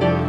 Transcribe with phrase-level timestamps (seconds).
[0.00, 0.25] Thank you.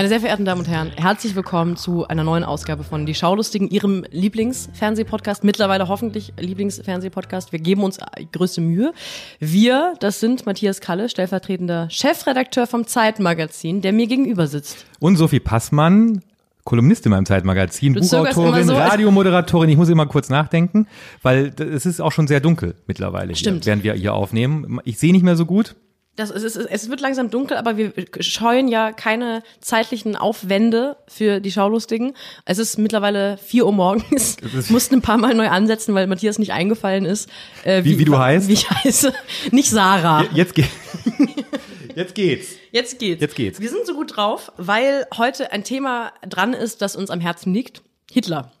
[0.00, 3.68] Meine sehr verehrten Damen und Herren, herzlich willkommen zu einer neuen Ausgabe von Die Schaulustigen,
[3.68, 7.52] Ihrem Lieblingsfernsehpodcast, mittlerweile hoffentlich Lieblingsfernsehpodcast.
[7.52, 7.98] Wir geben uns
[8.32, 8.94] größte Mühe.
[9.40, 14.86] Wir, das sind Matthias Kalle, stellvertretender Chefredakteur vom Zeitmagazin, der mir gegenüber sitzt.
[15.00, 16.22] Und Sophie Passmann,
[16.64, 18.72] Kolumnistin beim Zeitmagazin, Buchautorin, so.
[18.72, 19.68] Radiomoderatorin.
[19.68, 20.86] Ich muss immer kurz nachdenken,
[21.20, 23.64] weil es ist auch schon sehr dunkel mittlerweile, Stimmt.
[23.64, 24.80] Hier, während wir hier aufnehmen.
[24.84, 25.76] Ich sehe nicht mehr so gut.
[26.20, 31.40] Das, es, ist, es wird langsam dunkel, aber wir scheuen ja keine zeitlichen Aufwände für
[31.40, 32.14] die Schaulustigen.
[32.44, 34.36] Es ist mittlerweile 4 Uhr morgens.
[34.68, 37.28] Mussten ein paar Mal neu ansetzen, weil Matthias nicht eingefallen ist.
[37.64, 38.48] Äh, Wie- wie du heißt?
[38.48, 39.12] Wie ich heiße.
[39.50, 40.24] Nicht Sarah.
[40.34, 40.66] Jetzt geht.
[41.96, 42.48] Jetzt geht's.
[42.70, 43.20] Jetzt geht's.
[43.20, 43.60] Jetzt geht's.
[43.60, 47.52] Wir sind so gut drauf, weil heute ein Thema dran ist, das uns am Herzen
[47.52, 47.82] liegt.
[48.10, 48.52] Hitler.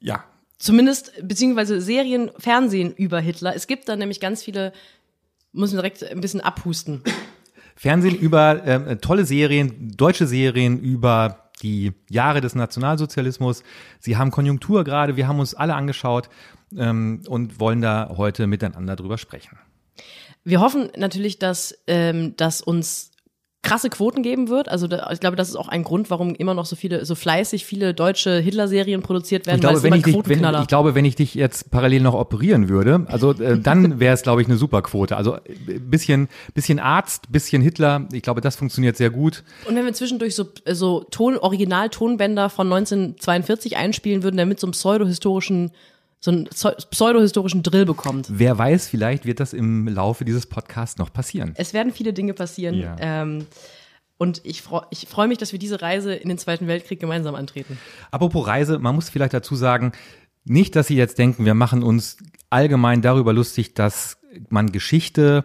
[0.00, 0.24] Ja.
[0.58, 3.54] Zumindest, beziehungsweise Serien, Fernsehen über Hitler.
[3.54, 4.72] Es gibt da nämlich ganz viele,
[5.52, 7.02] muss man direkt ein bisschen abhusten.
[7.76, 13.62] Fernsehen über ähm, tolle Serien, deutsche Serien über die Jahre des Nationalsozialismus.
[14.00, 16.28] Sie haben Konjunktur gerade, wir haben uns alle angeschaut
[16.76, 19.58] ähm, und wollen da heute miteinander drüber sprechen.
[20.44, 23.12] Wir hoffen natürlich, dass ähm, das uns
[23.68, 24.68] krasse Quoten geben wird.
[24.68, 27.14] Also da, ich glaube, das ist auch ein Grund, warum immer noch so viele, so
[27.14, 30.68] fleißig viele deutsche Hitler-Serien produziert werden, Ich weil glaube, es wenn ich, dich, wenn, ich
[30.68, 34.42] glaube, wenn ich dich jetzt parallel noch operieren würde, also äh, dann wäre es, glaube
[34.42, 35.16] ich, eine Superquote.
[35.16, 38.06] Also äh, bisschen, bisschen Arzt, bisschen Hitler.
[38.12, 39.44] Ich glaube, das funktioniert sehr gut.
[39.66, 44.66] Und wenn wir zwischendurch so, so Ton, Original-Tonbänder von 1942 einspielen würden, der mit so
[44.66, 45.70] einem pseudohistorischen,
[46.20, 48.26] so einen pseu- pseudohistorischen Drill bekommt.
[48.30, 51.52] Wer weiß, vielleicht wird das im Laufe dieses Podcasts noch passieren.
[51.56, 52.74] Es werden viele Dinge passieren.
[52.74, 52.96] Ja.
[52.98, 53.46] Ähm,
[54.16, 57.36] und ich freue ich freu mich, dass wir diese Reise in den Zweiten Weltkrieg gemeinsam
[57.36, 57.78] antreten.
[58.10, 59.92] Apropos Reise, man muss vielleicht dazu sagen,
[60.44, 62.16] nicht, dass Sie jetzt denken, wir machen uns
[62.50, 64.18] allgemein darüber lustig, dass
[64.48, 65.44] man Geschichte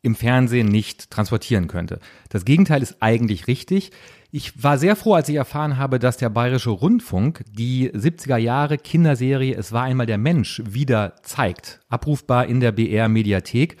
[0.00, 1.98] im Fernsehen nicht transportieren könnte.
[2.30, 3.90] Das Gegenteil ist eigentlich richtig.
[4.30, 8.76] Ich war sehr froh, als ich erfahren habe, dass der Bayerische Rundfunk die 70er Jahre
[8.76, 11.80] Kinderserie Es war einmal der Mensch wieder zeigt.
[11.88, 13.78] Abrufbar in der BR Mediathek.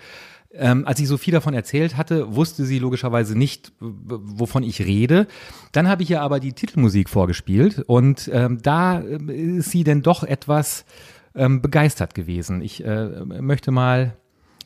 [0.52, 5.26] Ähm, als ich Sophie davon erzählt hatte, wusste sie logischerweise nicht, wovon ich rede.
[5.72, 10.00] Dann habe ich ihr aber die Titelmusik vorgespielt und ähm, da ähm, ist sie denn
[10.00, 10.86] doch etwas
[11.34, 12.62] ähm, begeistert gewesen.
[12.62, 14.16] Ich äh, möchte mal,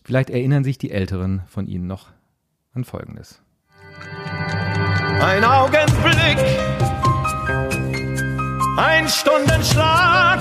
[0.04, 2.10] vielleicht erinnern sich die Älteren von Ihnen noch
[2.72, 3.43] an Folgendes.
[5.22, 6.38] Ein Augenblick,
[8.76, 10.40] ein Stundenschlag,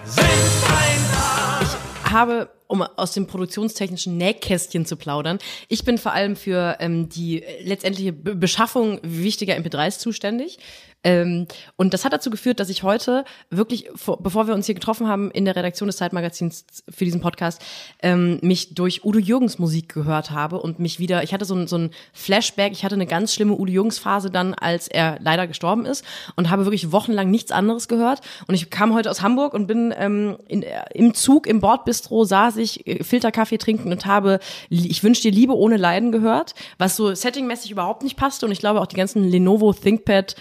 [0.05, 0.25] sind
[0.67, 2.11] ein Tag.
[2.11, 5.37] habe, um aus dem produktionstechnischen Nähkästchen zu plaudern,
[5.67, 10.57] ich bin vor allem für ähm, die letztendliche Be Beschaffung wichtiger MP3s zuständig.
[11.03, 14.75] Ähm, und das hat dazu geführt, dass ich heute wirklich, vor, bevor wir uns hier
[14.75, 17.61] getroffen haben in der Redaktion des Zeitmagazins für diesen Podcast,
[18.01, 21.67] ähm, mich durch Udo Jürgens Musik gehört habe und mich wieder, ich hatte so ein,
[21.67, 25.47] so ein Flashback, ich hatte eine ganz schlimme Udo Jürgens Phase dann, als er leider
[25.47, 26.03] gestorben ist
[26.35, 28.19] und habe wirklich wochenlang nichts anderes gehört.
[28.47, 32.25] Und ich kam heute aus Hamburg und bin ähm, in, äh, im Zug, im Bordbistro
[32.25, 34.39] saß ich, äh, Filterkaffee trinken und habe
[34.69, 38.45] Ich wünsche dir Liebe ohne Leiden gehört, was so settingmäßig überhaupt nicht passte.
[38.45, 40.35] Und ich glaube auch die ganzen Lenovo ThinkPad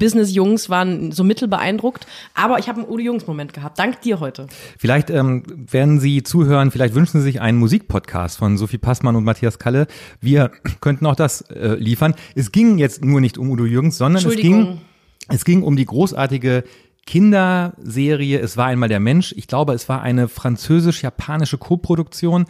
[0.00, 2.08] Business-Jungs waren so mittel beeindruckt.
[2.34, 3.78] Aber ich habe einen Udo Jungs-Moment gehabt.
[3.78, 4.48] Dank dir heute.
[4.76, 9.22] Vielleicht ähm, werden Sie zuhören, vielleicht wünschen Sie sich einen Musikpodcast von Sophie Passmann und
[9.22, 9.86] Matthias Kalle.
[10.20, 10.50] Wir
[10.80, 12.14] könnten auch das äh, liefern.
[12.34, 14.80] Es ging jetzt nur nicht um Udo Jürgens, sondern es ging,
[15.28, 16.64] es ging um die großartige
[17.06, 19.34] Kinderserie Es war einmal der Mensch.
[19.36, 22.46] Ich glaube, es war eine französisch-japanische Koproduktion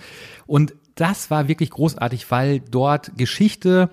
[0.46, 3.88] und das war wirklich großartig, weil dort Geschichte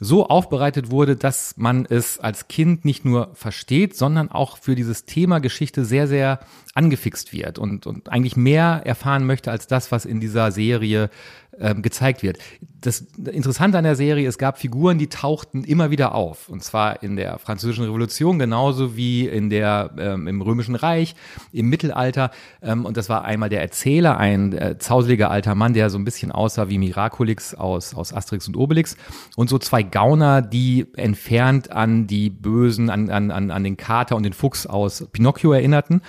[0.00, 5.04] so aufbereitet wurde, dass man es als Kind nicht nur versteht, sondern auch für dieses
[5.04, 6.40] Thema Geschichte sehr, sehr
[6.74, 11.10] angefixt wird und, und eigentlich mehr erfahren möchte als das, was in dieser Serie
[11.58, 12.38] ähm, gezeigt wird.
[12.80, 16.48] Das Interessante an der Serie, es gab Figuren, die tauchten immer wieder auf.
[16.48, 21.14] Und zwar in der Französischen Revolution, genauso wie in der, ähm, im Römischen Reich,
[21.52, 22.30] im Mittelalter.
[22.62, 26.04] Ähm, und das war einmal der Erzähler, ein äh, zauseliger alter Mann, der so ein
[26.04, 28.96] bisschen aussah wie Miraculix aus, aus Asterix und Obelix.
[29.36, 34.16] Und so zwei Gauner, die entfernt an die Bösen, an, an, an, an den Kater
[34.16, 36.00] und den Fuchs aus Pinocchio erinnerten.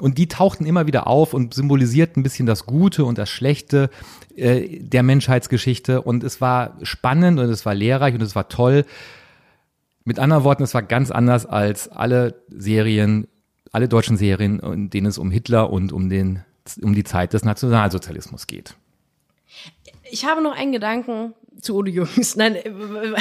[0.00, 3.90] Und die tauchten immer wieder auf und symbolisierten ein bisschen das Gute und das Schlechte
[4.36, 6.02] äh, der Menschheitsgeschichte.
[6.02, 8.84] Und es war spannend und es war lehrreich und es war toll.
[10.04, 13.28] Mit anderen Worten, es war ganz anders als alle Serien,
[13.72, 16.42] alle deutschen Serien, in denen es um Hitler und um den,
[16.82, 18.76] um die Zeit des Nationalsozialismus geht.
[20.10, 22.36] Ich habe noch einen Gedanken zu Udo Jürgens.
[22.36, 22.68] Nein, äh,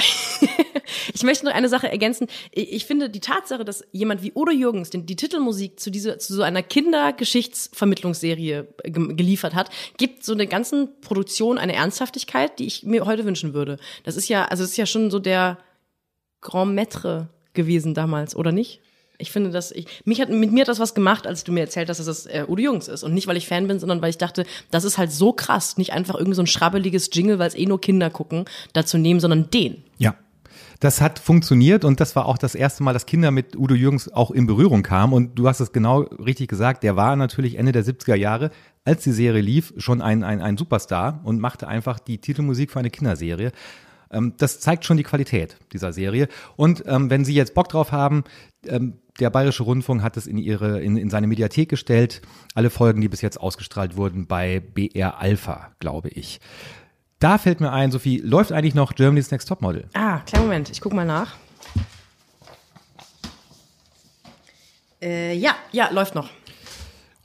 [1.14, 2.28] ich möchte noch eine Sache ergänzen.
[2.52, 6.44] Ich finde die Tatsache, dass jemand wie Udo Jürgens die Titelmusik zu dieser zu so
[6.44, 13.06] einer Kindergeschichtsvermittlungsserie äh, geliefert hat, gibt so eine ganzen Produktion eine Ernsthaftigkeit, die ich mir
[13.06, 13.78] heute wünschen würde.
[14.04, 15.58] Das ist ja, also es ist ja schon so der
[16.42, 18.82] Grand Maître gewesen damals, oder nicht?
[19.21, 21.60] Ich finde, dass ich mich hat mit mir hat das was gemacht, als du mir
[21.60, 24.01] erzählt hast, dass das äh, Udo Jungs ist und nicht weil ich Fan bin, sondern
[24.01, 27.38] weil ich dachte, das ist halt so krass, nicht einfach irgendwie so ein schrabbeliges Jingle,
[27.38, 29.83] weil es eh nur Kinder gucken, dazu nehmen, sondern den.
[29.98, 30.16] Ja.
[30.80, 34.13] Das hat funktioniert und das war auch das erste Mal, dass Kinder mit Udo Jürgens
[34.13, 35.12] auch in Berührung kamen.
[35.12, 38.50] Und du hast es genau richtig gesagt, der war natürlich Ende der 70er Jahre,
[38.86, 42.80] als die Serie lief, schon ein, ein, ein Superstar und machte einfach die Titelmusik für
[42.80, 43.51] eine Kinderserie.
[44.12, 46.28] Ähm, das zeigt schon die Qualität dieser Serie.
[46.56, 48.24] Und ähm, wenn Sie jetzt Bock drauf haben,
[48.68, 52.22] ähm, der Bayerische Rundfunk hat es in ihre in, in seine Mediathek gestellt.
[52.56, 56.40] Alle Folgen, die bis jetzt ausgestrahlt wurden bei BR Alpha, glaube ich.
[57.20, 59.90] Da fällt mir ein, Sophie, läuft eigentlich noch Germany's Next Topmodel?
[59.94, 61.36] Ah, kleinen Moment, ich guck mal nach.
[65.02, 66.30] Äh, ja, ja, läuft noch.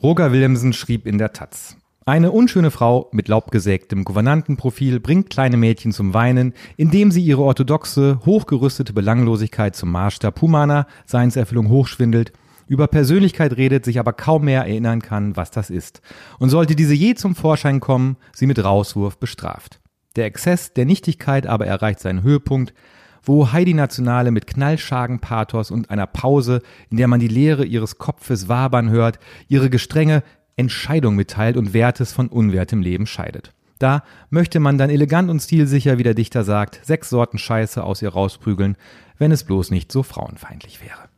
[0.02, 1.76] Roger Willemsen schrieb in der Taz.
[2.06, 8.20] Eine unschöne Frau mit laubgesägtem Gouvernantenprofil bringt kleine Mädchen zum Weinen, indem sie ihre orthodoxe,
[8.26, 12.34] hochgerüstete Belanglosigkeit zum Maßstab humaner Seinserfüllung hochschwindelt,
[12.66, 16.02] über Persönlichkeit redet, sich aber kaum mehr erinnern kann, was das ist.
[16.38, 19.80] Und sollte diese je zum Vorschein kommen, sie mit Rauswurf bestraft.
[20.16, 22.74] Der Exzess der Nichtigkeit aber erreicht seinen Höhepunkt,
[23.22, 26.60] wo Heidi Nationale mit knallschagen Pathos und einer Pause,
[26.90, 29.18] in der man die Leere ihres Kopfes wabern hört,
[29.48, 30.22] ihre gestrenge
[30.56, 33.52] Entscheidung mitteilt und Wertes von unwertem Leben scheidet.
[33.78, 38.02] Da möchte man dann elegant und stilsicher, wie der Dichter sagt, sechs Sorten Scheiße aus
[38.02, 38.76] ihr rausprügeln,
[39.18, 41.08] wenn es bloß nicht so frauenfeindlich wäre.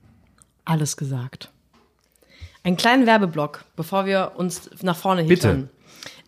[0.65, 1.51] Alles gesagt.
[2.65, 5.69] Einen kleinen Werbeblock, bevor wir uns nach vorne Bitte.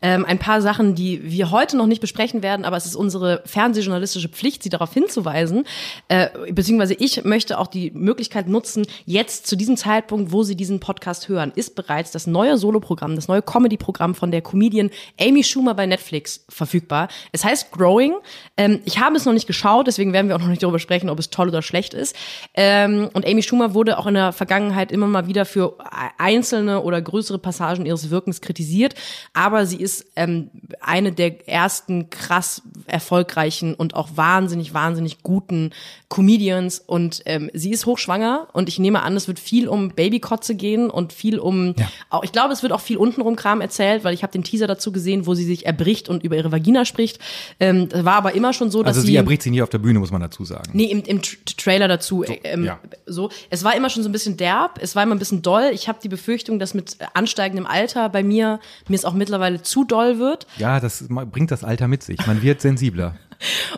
[0.03, 3.43] Ähm, ein paar Sachen, die wir heute noch nicht besprechen werden, aber es ist unsere
[3.47, 5.65] fernsehjournalistische Pflicht, sie darauf hinzuweisen.
[6.09, 10.81] Äh, beziehungsweise ich möchte auch die Möglichkeit nutzen, jetzt zu diesem Zeitpunkt, wo Sie diesen
[10.81, 14.91] Podcast hören, ist bereits das neue Soloprogramm, das neue Comedy-Programm von der Comedian
[15.21, 17.09] Amy Schumer bei Netflix verfügbar.
[17.33, 18.15] Es heißt Growing.
[18.57, 21.11] Ähm, ich habe es noch nicht geschaut, deswegen werden wir auch noch nicht darüber sprechen,
[21.11, 22.15] ob es toll oder schlecht ist.
[22.55, 25.77] Ähm, und Amy Schumer wurde auch in der Vergangenheit immer mal wieder für
[26.19, 28.95] einzelne oder größere Passagen ihres Wirkens kritisiert,
[29.33, 30.51] aber sie ist ähm,
[30.81, 35.71] eine der ersten krass erfolgreichen und auch wahnsinnig, wahnsinnig guten
[36.09, 40.55] Comedians und ähm, sie ist hochschwanger und ich nehme an, es wird viel um Babykotze
[40.55, 41.87] gehen und viel um, Ja.
[42.09, 44.67] auch, ich glaube, es wird auch viel untenrum Kram erzählt, weil ich habe den Teaser
[44.67, 47.19] dazu gesehen, wo sie sich erbricht und über ihre Vagina spricht.
[47.61, 49.79] Ähm, das war aber immer schon so, dass Also sie erbricht sie nicht auf der
[49.79, 50.71] Bühne, muss man dazu sagen.
[50.73, 52.25] Nee, im, im Tr Trailer dazu.
[52.25, 52.79] äh, ähm, ja.
[53.05, 53.31] so.
[53.51, 55.71] Es war immer schon so ein bisschen derb, es war immer ein bisschen doll.
[55.75, 59.85] Ich habe die Befürchtung, dass mit ansteigendem Alter bei mir mir es auch mittlerweile zu
[59.85, 60.47] doll wird.
[60.57, 62.27] Ja, das bringt das Alter mit sich.
[62.27, 63.17] Man wird sensibler.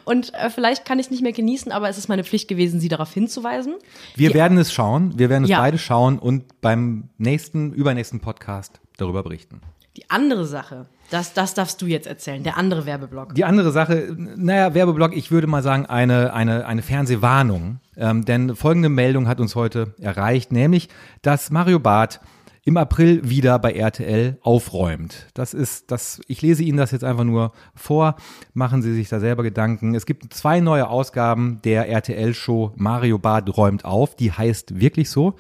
[0.04, 2.80] Und äh, vielleicht kann ich es nicht mehr genießen, aber es ist meine Pflicht gewesen,
[2.80, 3.74] sie darauf hinzuweisen.
[4.16, 5.18] Wir Die- werden es schauen.
[5.18, 5.60] Wir werden es Ja.
[5.60, 9.60] beide schauen und beim nächsten, übernächsten Podcast darüber berichten.
[9.96, 13.34] Die andere Sache, das, das darfst du jetzt erzählen, der andere Werbeblock.
[13.34, 17.80] Die andere Sache, naja, Werbeblock, ich würde mal sagen, eine, eine, eine Fernsehwarnung.
[17.96, 20.88] Ähm, denn folgende Meldung hat uns heute erreicht, nämlich,
[21.22, 22.20] dass Mario Barth
[22.64, 25.26] im April wieder bei RTL aufräumt.
[25.34, 28.16] Das ist, das, ich lese Ihnen das jetzt einfach nur vor.
[28.52, 29.94] Machen Sie sich da selber Gedanken.
[29.94, 34.14] Es gibt zwei neue Ausgaben der RTL-Show Mario Barth räumt auf.
[34.14, 35.36] Die heißt wirklich so.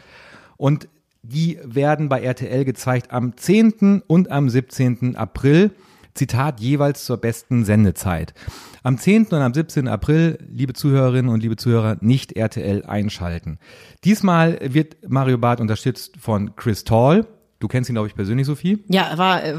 [0.56, 0.88] Und
[1.22, 4.02] die werden bei RTL gezeigt am 10.
[4.06, 5.16] und am 17.
[5.16, 5.72] April.
[6.14, 8.34] Zitat jeweils zur besten Sendezeit.
[8.82, 9.26] Am 10.
[9.26, 9.88] und am 17.
[9.88, 13.58] April, liebe Zuhörerinnen und liebe Zuhörer, nicht RTL einschalten.
[14.04, 17.26] Diesmal wird Mario Barth unterstützt von Chris Tall.
[17.60, 18.78] Du kennst ihn, glaube ich, persönlich, Sophie.
[18.88, 19.58] Ja, war äh,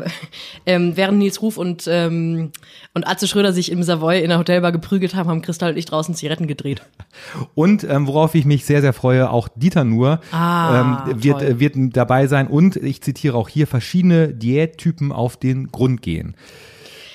[0.66, 2.52] ähm, während Nils Ruf und ähm,
[2.96, 5.86] und Atze Schröder sich im Savoy in der Hotelbar geprügelt haben, haben Kristall und ich
[5.86, 6.82] draußen Zigaretten gedreht.
[7.56, 11.48] Und ähm, worauf ich mich sehr, sehr freue, auch Dieter Nuhr Ah, ähm, wird, toll.
[11.48, 16.36] äh, wird dabei sein und ich zitiere auch hier verschiedene Diättypen auf den Grund gehen.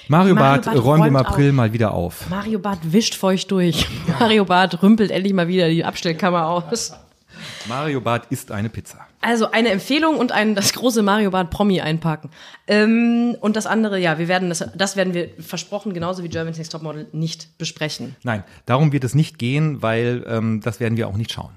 [0.08, 1.54] Mario, Mario Barth Barth räumt im April auf.
[1.56, 2.30] mal wieder auf.
[2.30, 3.86] Mario Barth wischt feucht durch.
[4.20, 6.92] Mario Barth rümpelt endlich mal wieder die Abstellkammer aus.
[7.68, 9.05] Mario Barth isst eine Pizza.
[9.20, 12.30] Also eine Empfehlung und ein das große Mario Bart Promi einpacken.
[12.66, 16.58] Ähm, und das andere, ja, wir werden das, das werden wir versprochen, genauso wie Germany's
[16.58, 18.16] Next Topmodel, nicht besprechen.
[18.22, 21.52] Nein, darum wird es nicht gehen, weil ähm, das werden wir auch nicht schauen.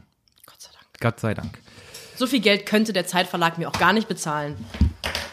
[0.46, 1.00] Gott sei Dank.
[1.00, 1.60] Gott sei Dank.
[2.16, 4.58] So viel Geld könnte der Zeitverlag mir auch gar nicht bezahlen.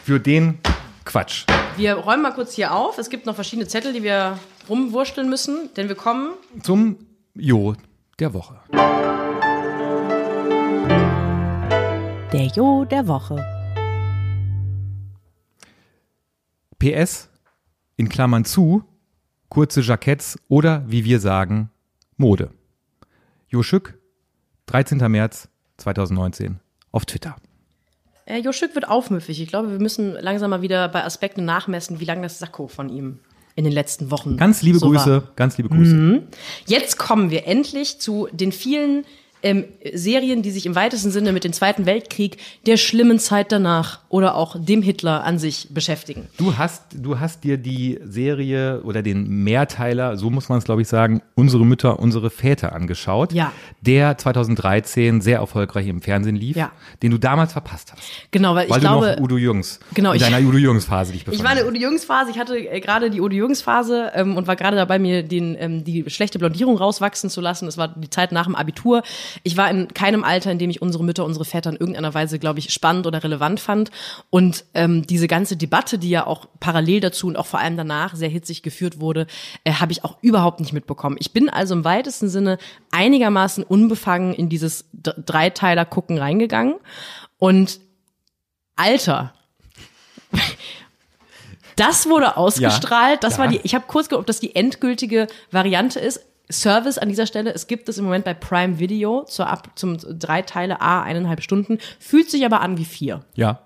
[0.03, 0.59] Für den
[1.03, 1.45] Quatsch.
[1.75, 2.97] Wir räumen mal kurz hier auf.
[2.97, 6.33] Es gibt noch verschiedene Zettel, die wir rumwursteln müssen, denn wir kommen.
[6.63, 6.97] Zum
[7.35, 7.75] Jo
[8.19, 8.59] der Woche.
[12.33, 13.37] Der Jo der Woche.
[16.79, 17.29] PS,
[17.95, 18.83] in Klammern zu,
[19.49, 21.69] kurze Jacketts oder, wie wir sagen,
[22.17, 22.51] Mode.
[23.47, 23.97] Jo Schück,
[24.67, 24.97] 13.
[25.09, 26.59] März 2019
[26.91, 27.35] auf Twitter.
[28.25, 29.41] Äh, Jo Schück wird aufmüffig.
[29.41, 32.89] Ich glaube, wir müssen langsam mal wieder bei Aspekten nachmessen, wie lang das Sakko von
[32.89, 33.19] ihm
[33.55, 35.31] in den letzten Wochen Ganz liebe so Grüße, War.
[35.35, 36.27] ganz liebe Grüße.
[36.67, 39.03] Jetzt kommen wir endlich zu den vielen
[39.43, 43.99] ähm, Serien, die sich im weitesten Sinne mit dem Zweiten Weltkrieg, der schlimmen Zeit danach
[44.09, 46.27] oder auch dem Hitler an sich beschäftigen.
[46.37, 50.81] Du hast, du hast dir die Serie oder den Mehrteiler, so muss man es glaube
[50.81, 53.33] ich sagen, unsere Mütter, unsere Väter angeschaut.
[53.33, 53.51] Ja.
[53.81, 56.71] Der 2013 sehr erfolgreich im Fernsehen lief, Ja.
[57.03, 58.01] den du damals verpasst hast.
[58.31, 60.85] Genau, weil, Weil ich du glaube, noch Udo Jürgens, Genau, in ich- deiner Udo Jürgens
[60.85, 61.39] Phase dich befand.
[61.39, 64.11] Ich war in der Udo Jürgens Phase, ich hatte äh, gerade die Udo Jürgens Phase
[64.15, 67.67] ähm, und war gerade dabei, mir den, ähm, die schlechte Blondierung rauswachsen zu lassen.
[67.67, 69.03] Es war die Zeit nach dem Abitur.
[69.43, 72.39] Ich war in keinem Alter, in dem ich unsere Mütter, unsere Väter in irgendeiner Weise,
[72.39, 73.91] glaube ich, spannend oder relevant fand.
[74.29, 78.15] Und ähm, diese ganze Debatte, die ja auch parallel dazu und auch vor allem danach
[78.15, 79.27] sehr hitzig geführt wurde,
[79.63, 81.17] äh, habe ich auch überhaupt nicht mitbekommen.
[81.19, 82.57] Ich bin also im weitesten Sinne
[82.91, 86.75] einigermaßen unbefangen in dieses D Dreiteiler gucken reingegangen
[87.37, 87.79] und
[88.75, 89.33] Alter,
[91.75, 93.23] das wurde ausgestrahlt.
[93.23, 93.39] das ja.
[93.39, 93.59] war die.
[93.63, 96.21] Ich habe kurz geguckt, ob das die endgültige Variante ist.
[96.51, 97.53] Service an dieser Stelle.
[97.53, 101.41] Es gibt es im Moment bei Prime Video zur ab zum drei Teile A eineinhalb
[101.41, 101.79] Stunden.
[101.99, 103.23] Fühlt sich aber an wie vier.
[103.35, 103.61] ja.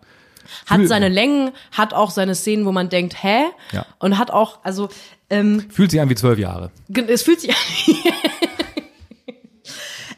[0.66, 3.44] Hat seine Längen, hat auch seine Szenen, wo man denkt, hä?
[3.72, 3.86] Ja.
[4.00, 4.90] Und hat auch, also
[5.30, 6.72] ähm, Fühlt sich an wie zwölf Jahre.
[7.08, 7.56] Es fühlt sich an.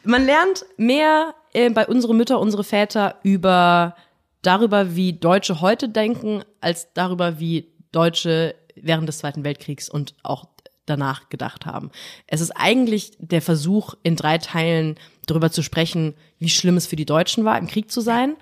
[0.04, 3.96] Man lernt mehr äh, bei unsere Mütter, unsere Väter über
[4.42, 10.46] darüber, wie Deutsche heute denken, als darüber, wie Deutsche während des Zweiten Weltkriegs und auch
[10.86, 11.90] danach gedacht haben.
[12.26, 16.96] Es ist eigentlich der Versuch, in drei Teilen darüber zu sprechen, wie schlimm es für
[16.96, 18.36] die Deutschen war, im Krieg zu sein.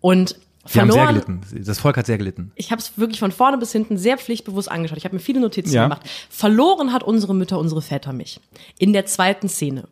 [0.00, 0.36] Und
[0.72, 1.64] Die haben sehr verloren, gelitten.
[1.66, 2.52] Das Volk hat sehr gelitten.
[2.56, 4.98] ich habe es wirklich von vorne bis hinten sehr pflichtbewusst angeschaut.
[4.98, 5.84] Ich habe mir viele Notizen Ja.
[5.84, 6.02] gemacht.
[6.30, 8.40] Verloren hat unsere Mütter, unsere Väter mich.
[8.78, 9.88] In der zweiten Szene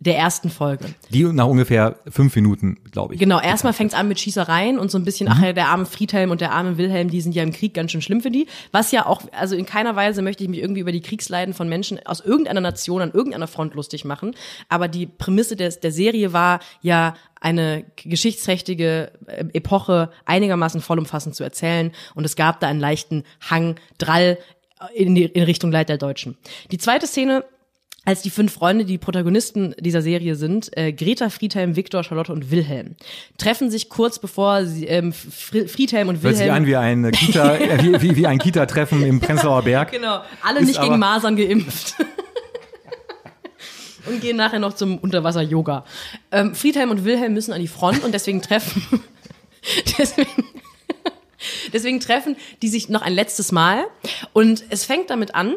[0.00, 0.84] der ersten Folge.
[1.10, 3.20] Die nach ungefähr fünf Minuten, glaube ich.
[3.20, 6.30] Genau, erstmal fängt's an mit Schießereien und so ein bisschen, ach ja, der arme Friedhelm
[6.30, 8.46] und der arme Wilhelm, die sind ja im Krieg ganz schön schlimm für die.
[8.70, 11.68] Was ja auch, also in keiner Weise möchte ich mich irgendwie über die Kriegsleiden von
[11.68, 14.36] Menschen aus irgendeiner Nation an irgendeiner Front lustig machen.
[14.68, 21.42] Aber die Prämisse des, der Serie war ja eine geschichtsträchtige äh, Epoche einigermaßen vollumfassend zu
[21.42, 21.92] erzählen.
[22.14, 24.38] Und es gab da einen leichten Hang, Drall
[24.94, 26.36] in, die, in Richtung Leid der Deutschen.
[26.70, 27.44] Die zweite Szene
[28.08, 32.50] als die fünf Freunde, die Protagonisten dieser Serie sind, äh, Greta, Friedhelm, Viktor, Charlotte und
[32.50, 32.96] Wilhelm,
[33.36, 37.12] treffen sich kurz bevor sie, ähm, Fri- Friedhelm und Hört sich Wilhelm an wie ein
[37.12, 39.92] Kita, äh, wie, wie, wie ein Kita-Treffen im Prenzlauer Berg.
[39.92, 41.96] Genau, alle Ist nicht gegen Masern geimpft.
[44.06, 45.84] und gehen nachher noch zum Unterwasser-Yoga.
[46.32, 48.82] Ähm, Friedhelm und Wilhelm müssen an die Front und deswegen treffen.
[49.98, 50.44] deswegen,
[51.74, 53.84] deswegen treffen die sich noch ein letztes Mal.
[54.32, 55.56] Und es fängt damit an,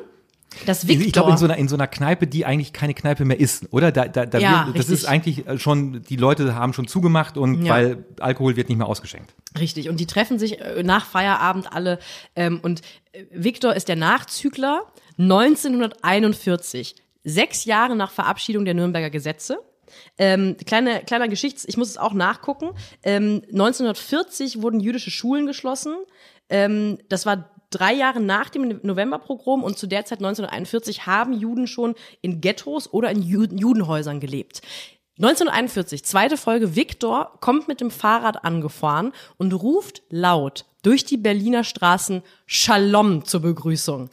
[0.65, 1.05] dass Viktor.
[1.07, 3.71] Ich glaube, in so einer, in so einer Kneipe, die eigentlich keine Kneipe mehr ist,
[3.71, 3.91] oder?
[3.91, 4.93] Da, da, da Ja, wird, das richtig.
[5.03, 7.73] ist eigentlich äh, schon, die Leute haben schon zugemacht und Ja.
[7.73, 9.33] weil Alkohol wird nicht mehr ausgeschenkt.
[9.59, 11.99] Richtig, und die treffen sich äh, nach Feierabend alle.
[12.35, 12.81] Ähm, und
[13.13, 14.81] äh, Viktor ist der Nachzügler
[15.17, 19.59] 1941, sechs Jahre nach Verabschiedung der Nürnberger Gesetze.
[20.17, 22.69] Ähm, kleine, kleiner Geschichts, ich muss es auch nachgucken.
[23.03, 25.95] Ähm, 1940 wurden jüdische Schulen geschlossen.
[26.49, 31.65] Ähm, das war drei Jahre nach dem Novemberpogrom und zu der Zeit 1941 haben Juden
[31.65, 34.61] schon in Ghettos oder in Ju Judenhäusern gelebt.
[35.17, 41.63] 1941, zweite Folge, Viktor kommt mit dem Fahrrad angefahren und ruft laut durch die Berliner
[41.63, 44.09] Straßen Shalom zur Begrüßung.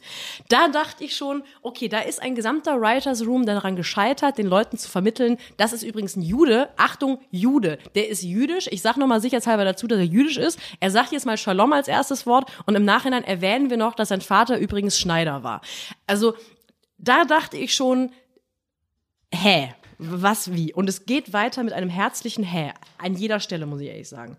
[0.49, 4.77] Da dachte ich schon, okay, da ist ein gesamter Writers Room daran gescheitert, den Leuten
[4.77, 6.69] zu vermitteln, das ist übrigens ein Jude.
[6.77, 7.79] Achtung, Jude.
[7.95, 8.67] Der ist jüdisch.
[8.71, 10.59] Ich sag nochmal sicherheitshalber dazu, dass er jüdisch ist.
[10.79, 14.09] Er sagt jetzt mal Shalom als erstes Wort und im Nachhinein erwähnen wir noch, dass
[14.09, 15.61] sein Vater übrigens Schneider war.
[16.07, 16.35] Also,
[16.97, 18.11] da dachte ich schon,
[19.33, 19.73] hä?
[20.01, 20.73] Was wie?
[20.73, 22.71] Und es geht weiter mit einem herzlichen Hä.
[22.97, 24.37] An jeder Stelle, muss ich ehrlich sagen.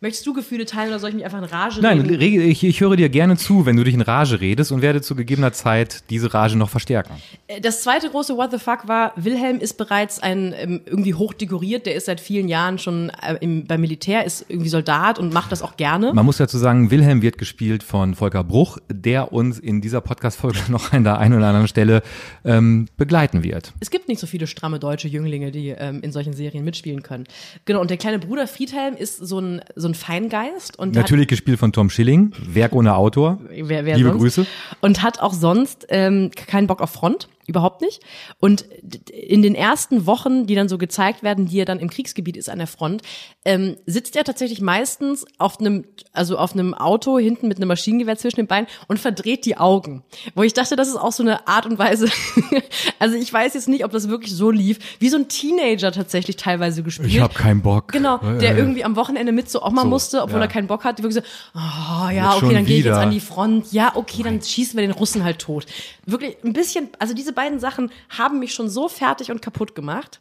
[0.00, 2.16] Möchtest du Gefühle teilen oder soll ich mich einfach in Rage Nein, reden?
[2.20, 5.00] rege- ich, ich höre dir gerne zu, wenn du dich in Rage redest und werde
[5.02, 7.14] zu gegebener Zeit diese Rage noch verstärken.
[7.48, 11.86] Äh, Das zweite große What the fuck war, Wilhelm ist bereits ein ähm, irgendwie hochdekoriert,
[11.86, 15.52] der ist seit vielen Jahren schon äh, im, beim Militär, ist irgendwie Soldat und macht
[15.52, 16.12] das auch gerne.
[16.12, 20.58] Man muss dazu sagen, Wilhelm wird gespielt von Volker Bruch, der uns in dieser Podcast-Folge
[20.68, 22.02] noch an der einen oder anderen Stelle
[22.44, 23.72] ähm, begleiten wird.
[23.80, 27.24] Es gibt nicht so viele stramme deutsche Jünglinge, die ähm, in solchen Serien mitspielen können.
[27.64, 31.58] Genau, und der kleine Bruder Friedhelm ist so ein, so ein Feingeist und Natürlich gespielt
[31.58, 33.40] von Tom Schilling, Werk ohne Autor.
[33.50, 34.46] hat, wer, wer Liebe sonst, Grüße.
[34.80, 37.28] Und hat auch sonst ähm, keinen Bock auf Front.
[37.46, 38.00] Überhaupt nicht.
[38.38, 38.62] Und
[39.10, 42.48] in den ersten Wochen, die dann so gezeigt werden, die er dann im Kriegsgebiet ist
[42.48, 43.02] an der Front,
[43.44, 48.16] ähm, sitzt er tatsächlich meistens auf einem, also auf einem Auto hinten mit einem Maschinengewehr
[48.16, 50.04] zwischen den Beinen und verdreht die Augen.
[50.36, 52.08] Wo ich dachte, das ist auch so eine Art und Weise.
[53.00, 56.36] also ich weiß jetzt nicht, ob das wirklich so lief, wie so ein Teenager tatsächlich
[56.36, 57.08] teilweise gespielt.
[57.08, 57.90] Ich hab keinen Bock.
[57.90, 58.58] Genau, der Äh.
[58.58, 60.44] irgendwie am Wochenende mit zur Oma So, musste, obwohl ja.
[60.44, 61.02] er keinen Bock hat.
[61.02, 63.72] Wirklich so, oh, ja, okay, dann gehe ich jetzt an die Front.
[63.72, 65.66] Ja, okay, dann schießen wir den Russen halt tot.
[66.06, 70.20] Wirklich ein bisschen, also diese beiden Sachen haben mich schon so fertig und kaputt gemacht.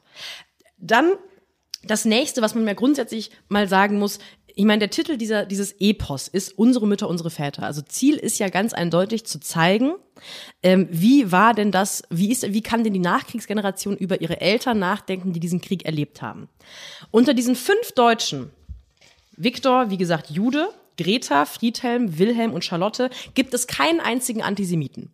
[0.78, 1.12] Dann
[1.84, 4.20] das nächste, was man mir grundsätzlich mal sagen muss,
[4.56, 7.64] ich meine, der Titel dieser, dieses Epos ist Unsere Mütter, unsere Väter.
[7.64, 9.94] Also Ziel ist ja ganz eindeutig zu zeigen,
[10.62, 14.80] ähm, wie war denn das, wie ist, wie kann denn die Nachkriegsgeneration über ihre Eltern
[14.80, 16.50] nachdenken, die diesen Krieg erlebt haben?
[17.12, 18.52] Unter diesen fünf Deutschen,
[19.38, 25.12] Viktor, wie gesagt, Jude, Greta, Friedhelm, Wilhelm und Charlotte, gibt es keinen einzigen Antisemiten.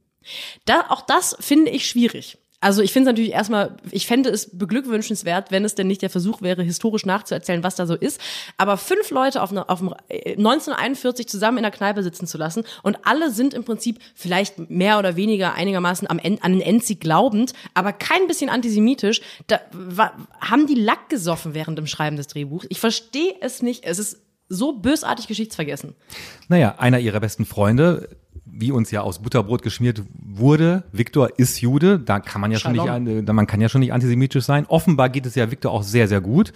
[0.66, 2.38] Da, auch das finde ich schwierig.
[2.60, 6.10] Also ich finde es natürlich erstmal, ich fände es beglückwünschenswert, wenn es denn nicht der
[6.10, 8.20] Versuch wäre, historisch nachzuerzählen, was da so ist.
[8.58, 12.40] Aber fünf Leute auf, einer- auf dem, äh, 1941 zusammen in der Kneipe sitzen zu
[12.40, 17.00] lassen und alle sind im Prinzip vielleicht mehr oder weniger einigermaßen am an den Endsieg
[17.00, 22.26] glaubend, aber kein bisschen antisemitisch, da wa, haben die Lack gesoffen während dem Schreiben des
[22.26, 22.66] Drehbuchs.
[22.70, 23.84] Ich verstehe es nicht.
[23.86, 24.18] Es ist
[24.50, 25.94] so bösartig geschichtsvergessen.
[26.48, 28.10] Naja, einer ihrer besten Freunde,
[28.60, 32.76] wie uns ja aus Butterbrot geschmiert wurde, Viktor ist Jude, da kann man ja schon
[32.76, 33.04] Shalom.
[33.04, 34.66] nicht, an- da man kann ja schon nicht antisemitisch sein.
[34.68, 36.54] Offenbar geht es ja Viktor auch sehr, sehr gut,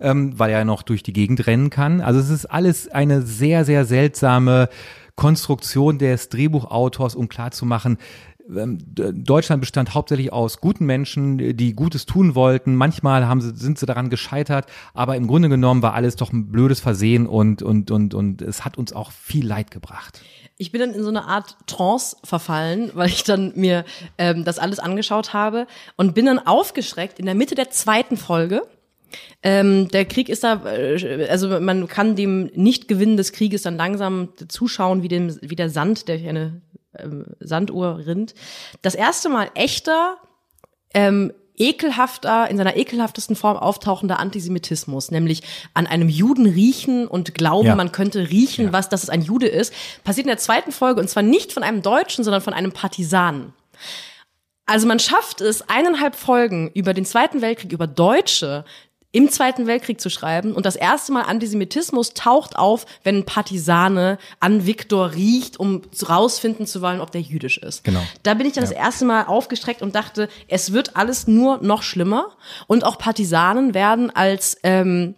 [0.00, 2.00] ähm, weil er noch durch die Gegend rennen kann.
[2.00, 4.68] Also es ist alles eine sehr, sehr seltsame
[5.14, 7.96] Konstruktion des Drehbuchautors, um klarzumachen,
[8.54, 12.76] ähm, Deutschland bestand hauptsächlich aus guten Menschen, die Gutes tun wollten.
[12.76, 16.52] Manchmal haben sie, sind sie daran gescheitert, aber im Grunde genommen war alles doch ein
[16.52, 20.22] blödes Versehen und, und, und, und es hat uns auch viel Leid gebracht.
[20.58, 23.84] Ich bin dann in so eine Art Trance verfallen, weil ich dann mir
[24.16, 28.62] ähm, das alles angeschaut habe und bin dann aufgeschreckt in der Mitte der zweiten Folge.
[29.42, 34.30] Ähm, der Krieg ist da, äh, also man kann dem Nichtgewinnen des Krieges dann langsam
[34.48, 36.62] zuschauen, wie, dem, wie der Sand, der eine
[36.98, 38.34] ähm, Sanduhr rinnt.
[38.82, 40.16] Das erste Mal echter,
[40.94, 45.42] ähm, ekelhafter, in seiner ekelhaftesten Form auftauchender Antisemitismus, nämlich
[45.74, 47.74] an einem Juden riechen und glauben, Ja.
[47.74, 49.72] man könnte riechen, was, dass es ein Jude ist,
[50.04, 53.52] passiert in der zweiten Folge und zwar nicht von einem Deutschen, sondern von einem Partisanen.
[54.68, 58.64] Also man schafft es, eineinhalb Folgen über den Zweiten Weltkrieg, über Deutsche
[59.16, 64.18] im Zweiten Weltkrieg zu schreiben und das erste Mal Antisemitismus taucht auf, wenn ein Partisane
[64.40, 67.82] an Viktor riecht, um rausfinden zu wollen, ob der jüdisch ist.
[67.82, 68.02] Genau.
[68.24, 71.82] Da bin ich dann das erste Mal aufgestreckt und dachte, es wird alles nur noch
[71.82, 75.14] schlimmer und auch Partisanen werden als ähm,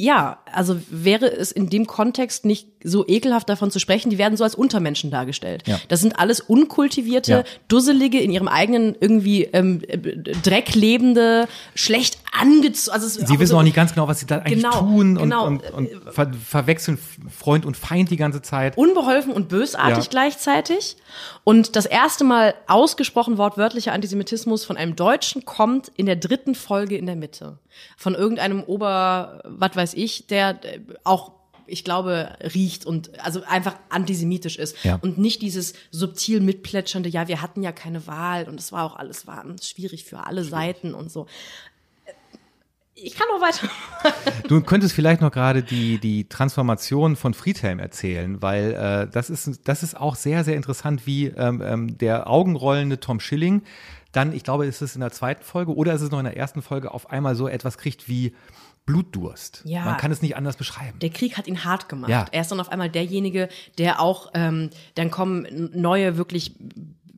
[0.00, 4.36] ja, also wäre es in dem Kontext nicht so ekelhaft davon zu sprechen, die werden
[4.36, 5.66] so als Untermenschen dargestellt.
[5.66, 5.80] Ja.
[5.88, 7.44] Das sind alles unkultivierte, Ja.
[7.68, 12.94] dusselige, in ihrem eigenen irgendwie ähm, äh, Dreck lebende, schlecht angezogen.
[12.94, 15.22] Also Sie wissen so- auch nicht ganz genau, was sie da eigentlich Genau, tun und,
[15.24, 15.46] genau.
[15.46, 18.76] und, und ver verwechseln Freund und Feind die ganze Zeit.
[18.76, 20.10] unbeholfen und bösartig Ja.
[20.10, 20.96] gleichzeitig.
[21.44, 26.96] Und das erste Mal ausgesprochen wortwörtlicher Antisemitismus von einem Deutschen kommt in der dritten Folge
[26.96, 27.58] in der Mitte.
[27.96, 31.32] Von irgendeinem Ober, was weiß ich, der äh, auch
[31.68, 34.98] ich glaube, riecht und also einfach antisemitisch ist Ja.
[35.02, 38.96] und nicht dieses subtil mitplätschernde, ja, wir hatten ja keine Wahl und es war auch
[38.96, 41.26] alles war schwierig für alle Seiten und so.
[43.00, 43.68] Ich kann noch weiter.
[44.48, 49.60] Du könntest vielleicht noch gerade die, die Transformation von Friedhelm erzählen, weil äh, das, ist,
[49.68, 53.62] das ist auch sehr, sehr interessant, wie ähm, ähm, der augenrollende Tom Schilling
[54.12, 56.36] dann, ich glaube, ist es in der zweiten Folge oder ist es noch in der
[56.36, 58.34] ersten Folge, auf einmal so etwas kriegt wie
[58.88, 59.60] Blutdurst.
[59.66, 59.84] Ja.
[59.84, 60.98] Man kann es nicht anders beschreiben.
[61.00, 62.10] Der Krieg hat ihn hart gemacht.
[62.10, 62.24] Ja.
[62.32, 66.54] Er ist dann auf einmal derjenige, der auch, ähm, dann kommen neue, wirklich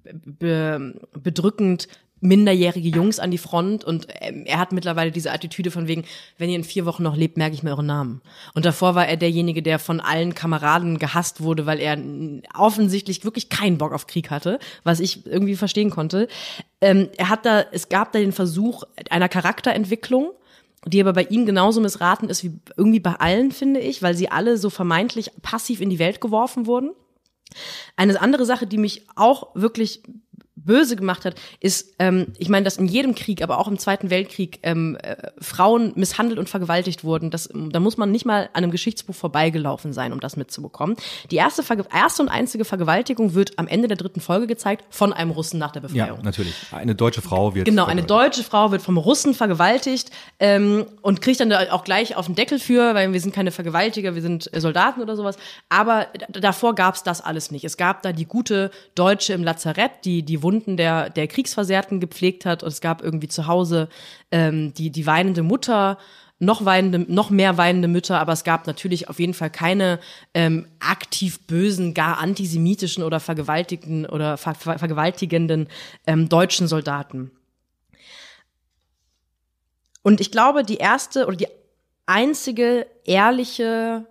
[0.03, 1.87] be bedrückend
[2.21, 6.05] minderjährige Jungs an die Front und ähm, er hat mittlerweile diese Attitüde von wegen,
[6.39, 8.21] wenn ihr in vier Wochen noch lebt, merke ich mir euren Namen.
[8.53, 11.97] Und davor war er derjenige, der von allen Kameraden gehasst wurde, weil er
[12.55, 16.27] offensichtlich wirklich keinen Bock auf Krieg hatte, was ich irgendwie verstehen konnte.
[16.81, 20.33] Ähm, er hat da, es gab da den Versuch einer Charakterentwicklung,
[20.87, 24.31] die aber bei ihm genauso missraten ist wie irgendwie bei allen, finde ich, weil sie
[24.31, 26.93] alle so vermeintlich passiv in die Welt geworfen wurden.
[27.97, 30.03] Eine andere Sache, die mich auch wirklich
[30.64, 34.11] böse gemacht hat, ist, ähm, ich meine, dass in jedem Krieg, aber auch im Zweiten
[34.11, 37.31] Weltkrieg ähm, äh, Frauen misshandelt und vergewaltigt wurden.
[37.31, 40.96] Das, da muss man nicht mal an einem Geschichtsbuch vorbeigelaufen sein, um das mitzubekommen.
[41.31, 45.12] Die erste, Verge erste und einzige Vergewaltigung wird am Ende der dritten Folge gezeigt von
[45.12, 46.23] einem Russen nach der Ja, Befreiung.
[46.23, 46.55] natürlich.
[46.73, 47.64] Eine deutsche Frau wird.
[47.66, 52.16] Genau, eine deutsche Frau wird vom Russen vergewaltigt ähm, und kriegt dann da auch gleich
[52.16, 55.37] auf den Deckel für, weil wir sind keine Vergewaltiger, wir sind Soldaten oder sowas.
[55.68, 57.64] Aber davor gab's das alles nicht.
[57.64, 62.45] Es gab da die gute Deutsche im Lazarett, die die Wunden der, der Kriegsversehrten gepflegt
[62.45, 62.65] hat.
[62.65, 63.89] Und es gab irgendwie zu Hause
[64.33, 65.97] ähm, die, die weinende Mutter,
[66.41, 70.01] noch weinende, noch mehr weinende Mütter, aber es gab natürlich auf jeden Fall keine
[70.35, 75.69] ähm, aktiv bösen, gar antisemitischen oder vergewaltigten oder ver ver vergewaltigenden
[76.07, 77.31] ähm, deutschen Soldaten.
[80.03, 81.49] Und ich glaube, die erste oder die
[82.07, 84.07] einzige ehrliche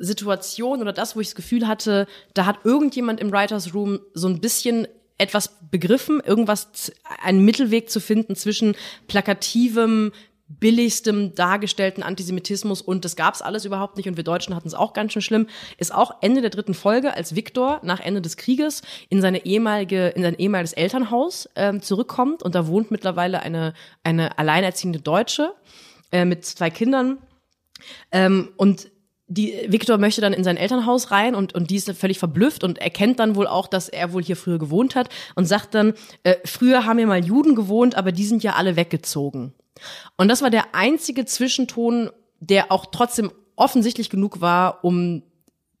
[0.00, 4.28] Situation oder das, wo ich das Gefühl hatte, da hat irgendjemand im Writers Room so
[4.28, 8.74] ein bisschen etwas begriffen, irgendwas, einen Mittelweg zu finden zwischen
[9.06, 10.12] plakativem,
[10.48, 14.94] billigstem dargestellten Antisemitismus und das gab's alles überhaupt nicht und wir Deutschen hatten es auch
[14.94, 15.46] ganz schön schlimm,
[15.78, 20.08] ist auch Ende der dritten Folge, als Viktor nach Ende des Krieges in seine ehemalige,
[20.08, 25.54] in sein ehemaliges Elternhaus ähm, zurückkommt und da wohnt mittlerweile eine, eine alleinerziehende Deutsche
[26.10, 27.18] äh, mit zwei Kindern.
[28.10, 28.90] Ähm, und
[29.32, 32.78] die Viktor möchte dann in sein Elternhaus rein und und die ist völlig verblüfft und
[32.78, 36.34] erkennt dann wohl auch, dass er wohl hier früher gewohnt hat und sagt dann, äh,
[36.44, 39.54] früher haben hier mal Juden gewohnt, aber die sind ja alle weggezogen.
[40.16, 45.22] Und das war der einzige Zwischenton, der auch trotzdem offensichtlich genug war, um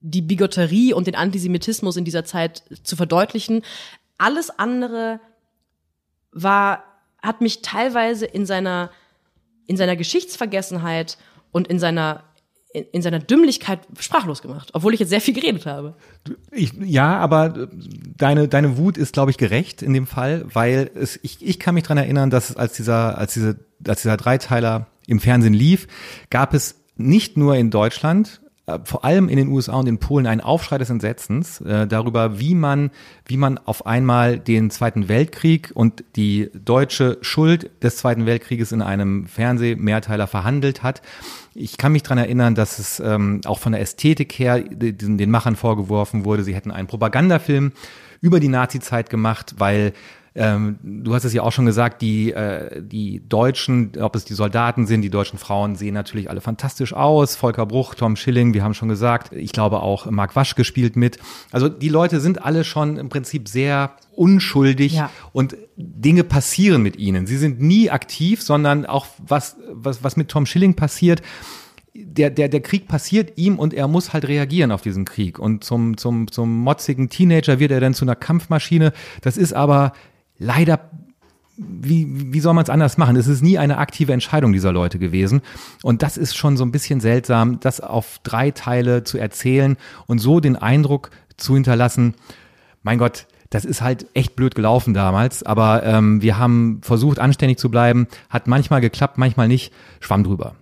[0.00, 3.62] die Bigotterie und den Antisemitismus in dieser Zeit zu verdeutlichen.
[4.16, 5.18] Alles andere
[6.30, 6.84] war,
[7.20, 8.90] hat mich teilweise in seiner,
[9.66, 11.18] in seiner Geschichtsvergessenheit
[11.50, 12.22] und in seiner
[12.72, 15.94] in, in seiner Dümmlichkeit sprachlos gemacht, obwohl ich jetzt sehr viel geredet habe.
[16.52, 17.68] Ich, ja, aber
[18.16, 21.74] deine, deine Wut ist, glaube ich, gerecht in dem Fall, weil es, ich, ich kann
[21.74, 25.86] mich dran erinnern, dass als dieser, als diese als dieser Dreiteiler im Fernsehen lief,
[26.28, 28.49] gab es nicht nur in Deutschland, äh,
[28.84, 32.54] vor allem in den USA und in Polen einen Aufschrei des Entsetzens äh, darüber, wie
[32.54, 32.90] man,
[33.26, 38.82] wie man auf einmal den Zweiten Weltkrieg und die deutsche Schuld des Zweiten Weltkrieges in
[38.82, 41.02] einem Fernsehmehrteiler verhandelt hat.
[41.54, 45.30] Ich kann mich dran erinnern, dass es ähm, auch von der Ästhetik her den, den
[45.30, 47.72] Machern vorgeworfen wurde, sie hätten einen Propagandafilm
[48.20, 49.92] über die Nazizeit gemacht, weil
[50.34, 54.34] ähm, du hast es ja auch schon gesagt, die, äh, die Deutschen, ob es die
[54.34, 57.34] Soldaten sind, die deutschen Frauen sehen natürlich alle fantastisch aus.
[57.34, 61.18] Volker Bruch, Tom Schilling, wir haben schon gesagt, ich glaube auch Mark Wasch gespielt mit.
[61.50, 65.10] Also die Leute sind alle schon im Prinzip sehr unschuldig ja.
[65.32, 67.26] und Dinge passieren mit ihnen.
[67.26, 71.22] Sie sind nie aktiv, sondern auch was, was, was mit Tom Schilling passiert,
[71.92, 75.38] der, der, der Krieg passiert ihm und er muss halt reagieren auf diesen Krieg.
[75.38, 78.92] Und zum, zum, zum motzigen Teenager wird er dann zu einer Kampfmaschine.
[79.22, 79.92] Das ist aber
[80.40, 80.90] leider
[81.62, 83.16] wie, wie soll man es anders machen?
[83.16, 85.42] Es ist nie eine aktive Entscheidung dieser Leute gewesen.
[85.82, 89.76] Und das ist schon so ein bisschen seltsam, das auf drei Teile zu erzählen
[90.06, 92.14] und so den Eindruck zu hinterlassen,
[92.82, 97.58] mein Gott, das ist halt echt blöd gelaufen damals, aber ähm, wir haben versucht, anständig
[97.58, 100.54] zu bleiben, hat manchmal geklappt, manchmal nicht, schwamm drüber.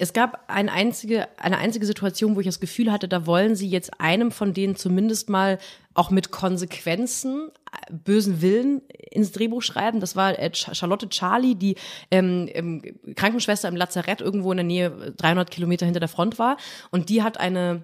[0.00, 3.68] Es gab eine einzige, eine einzige Situation, wo ich das Gefühl hatte, da wollen sie
[3.68, 5.58] jetzt einem von denen zumindest mal
[5.92, 9.98] auch mit Konsequenzen, äh, bösen Willen ins Drehbuch schreiben.
[9.98, 11.74] Das war äh, Charlotte Charlie, die
[12.12, 12.80] ähm,
[13.16, 16.58] Krankenschwester im Lazarett irgendwo in der Nähe 300 Kilometer hinter der Front war.
[16.92, 17.82] Und die hat eine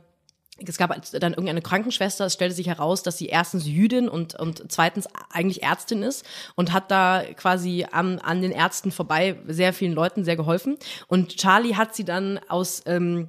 [0.59, 4.65] es gab dann irgendeine Krankenschwester, es stellte sich heraus, dass sie erstens Jüdin und, und
[4.69, 9.93] zweitens eigentlich Ärztin ist und hat da quasi an, an den Ärzten vorbei sehr vielen
[9.93, 10.77] Leuten sehr geholfen.
[11.09, 13.29] Und Charlie hat sie dann aus, ähm,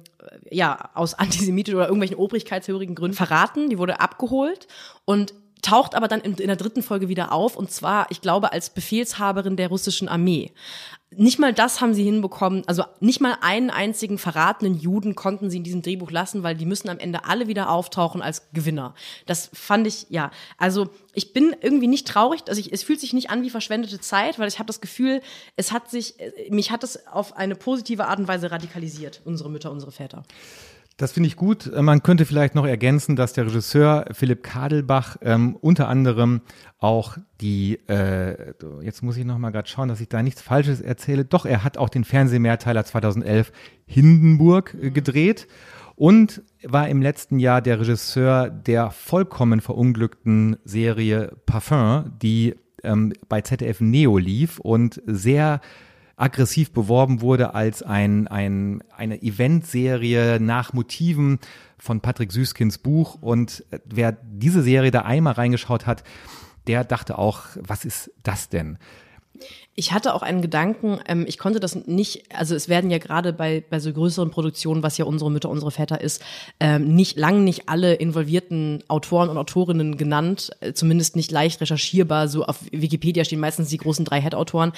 [0.50, 3.70] ja, aus antisemitischen oder irgendwelchen obrigkeitshörigen Gründen verraten.
[3.70, 4.68] Die wurde abgeholt
[5.04, 8.52] und taucht aber dann in, in der dritten Folge wieder auf und zwar, ich glaube,
[8.52, 10.52] als Befehlshaberin der russischen Armee
[11.10, 12.64] nicht mal das haben sie hinbekommen.
[12.66, 16.66] Also nicht mal einen einzigen verratenen Juden konnten sie in diesem Drehbuch lassen, weil die
[16.66, 18.94] müssen am Ende alle wieder auftauchen als Gewinner.
[19.24, 20.30] Das fand ich, ja.
[20.58, 22.42] Also ich bin irgendwie nicht traurig.
[22.48, 25.22] Also ich, es fühlt sich nicht an wie verschwendete Zeit, weil ich habe das Gefühl,
[25.54, 26.14] es hat sich,
[26.50, 30.24] mich hat es auf eine positive Art und Weise radikalisiert, unsere Mütter, unsere Väter.
[30.98, 31.70] Das finde ich gut.
[31.78, 36.40] Man könnte vielleicht noch ergänzen, dass der Regisseur Philipp Kadelbach ähm, unter anderem
[36.78, 40.80] auch die, äh, jetzt muss ich noch mal gerade schauen, dass ich da nichts Falsches
[40.80, 41.26] erzähle.
[41.26, 43.52] Doch, er hat auch den Fernsehmehrteiler 2011
[43.84, 45.48] Hindenburg äh, gedreht
[45.96, 53.42] und war im letzten Jahr der Regisseur der vollkommen verunglückten Serie Parfum, die ähm, bei
[53.42, 55.60] ZDF Neo lief und sehr
[56.16, 61.38] aggressiv beworben wurde als ein, ein, eine Eventserie nach Motiven
[61.78, 63.18] von Patrick Süskins Buch.
[63.20, 66.04] Und wer diese Serie da einmal reingeschaut hat,
[66.66, 68.78] der dachte auch, was ist das denn?
[69.78, 73.34] Ich hatte auch einen Gedanken, ähm, ich konnte das nicht, also es werden ja gerade
[73.34, 76.22] bei, bei so größeren Produktionen, was ja unsere Mütter, unsere Väter ist,
[76.60, 82.28] ähm, nicht lang nicht alle involvierten Autoren und Autorinnen genannt, äh, zumindest nicht leicht recherchierbar.
[82.28, 84.72] So auf Wikipedia stehen meistens die großen drei Head-Autoren.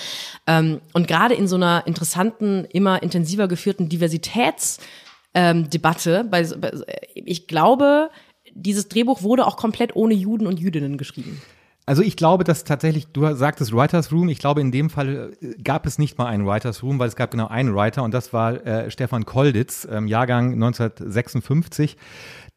[0.49, 6.73] Ähm, und gerade in so einer interessanten, immer intensiver geführten Diversitätsdebatte, bei, bei,
[7.15, 8.11] ich glaube,
[8.53, 11.41] dieses Drehbuch wurde auch komplett ohne Juden und Jüdinnen geschrieben.
[11.89, 15.55] Also ich glaube, dass tatsächlich, du sagtest Writers Room, ich glaube in dem Fall äh,
[15.63, 18.35] gab es nicht mal einen Writers Room, weil es gab genau einen Writer und das
[18.35, 21.97] war äh, Stefan Kolditz, ähm, Jahrgang 1956,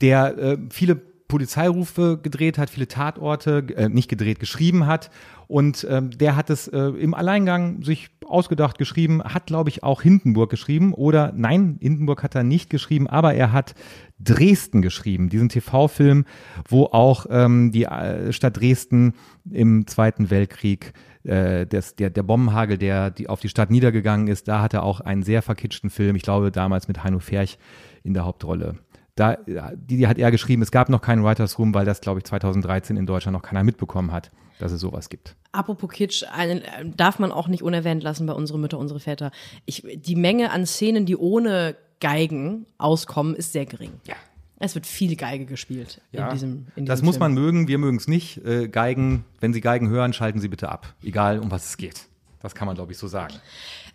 [0.01, 5.09] der äh, viele Polizeirufe gedreht hat, viele Tatorte, äh, nicht gedreht, geschrieben hat.
[5.47, 10.01] Und ähm, der hat es äh, im Alleingang sich ausgedacht geschrieben, hat, glaube ich, auch
[10.01, 10.93] Hindenburg geschrieben.
[10.93, 13.75] Oder nein, Hindenburg hat er nicht geschrieben, aber er hat
[14.23, 16.25] Dresden geschrieben, diesen TV-Film,
[16.67, 19.13] wo auch ähm, die äh, Stadt Dresden
[19.49, 24.47] im Zweiten Weltkrieg äh, des, der, der Bombenhagel, der die, auf die Stadt niedergegangen ist,
[24.47, 27.57] da hat er auch einen sehr verkitschten Film, ich glaube damals mit Heino Ferch
[28.03, 28.79] in der Hauptrolle
[29.15, 32.19] da, die, die hat er geschrieben, es gab noch keinen Writers Room, weil das, glaube
[32.19, 35.35] ich, 2013 in Deutschland noch keiner mitbekommen hat, dass es sowas gibt.
[35.51, 36.61] Apropos Kitsch, einen,
[36.95, 39.31] darf man auch nicht unerwähnt lassen bei unsere Mütter, unsere Väter.
[39.65, 43.91] Ich, die Menge an Szenen, die ohne Geigen auskommen, ist sehr gering.
[44.05, 44.15] Ja.
[44.59, 47.33] Es wird viel Geige gespielt Ja, in diesem, in diesem das muss Film.
[47.33, 48.45] man mögen, wir mögen es nicht.
[48.45, 50.93] Äh, Geigen, wenn Sie Geigen hören, schalten Sie bitte ab.
[51.03, 52.01] Egal, um was es geht.
[52.41, 53.33] Das kann man, glaube ich, so sagen.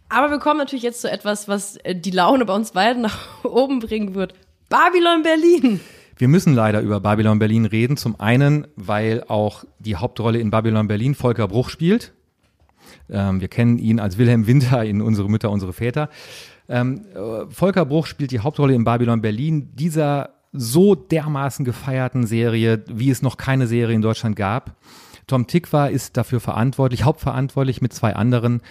[0.09, 3.45] Aber wir kommen natürlich jetzt zu etwas, was äh, die Laune bei uns beiden nach
[3.45, 4.35] oben bringen wird.
[4.69, 5.81] Babylon Berlin.
[6.17, 7.97] Wir müssen leider über Babylon Berlin reden.
[7.97, 12.13] Zum einen, weil auch die Hauptrolle in Babylon Berlin Volker Bruch spielt.
[13.11, 16.09] Ähm, wir kennen ihn als Wilhelm Winter in Unsere Mütter, unsere Väter.
[16.69, 22.83] Ähm, äh, Volker Bruch spielt die Hauptrolle in Babylon Berlin, dieser so dermaßen gefeierten Serie,
[22.89, 24.77] wie es noch keine Serie in Deutschland gab.
[25.27, 28.63] Tom Tikva ist dafür verantwortlich, hauptverantwortlich mit zwei anderen.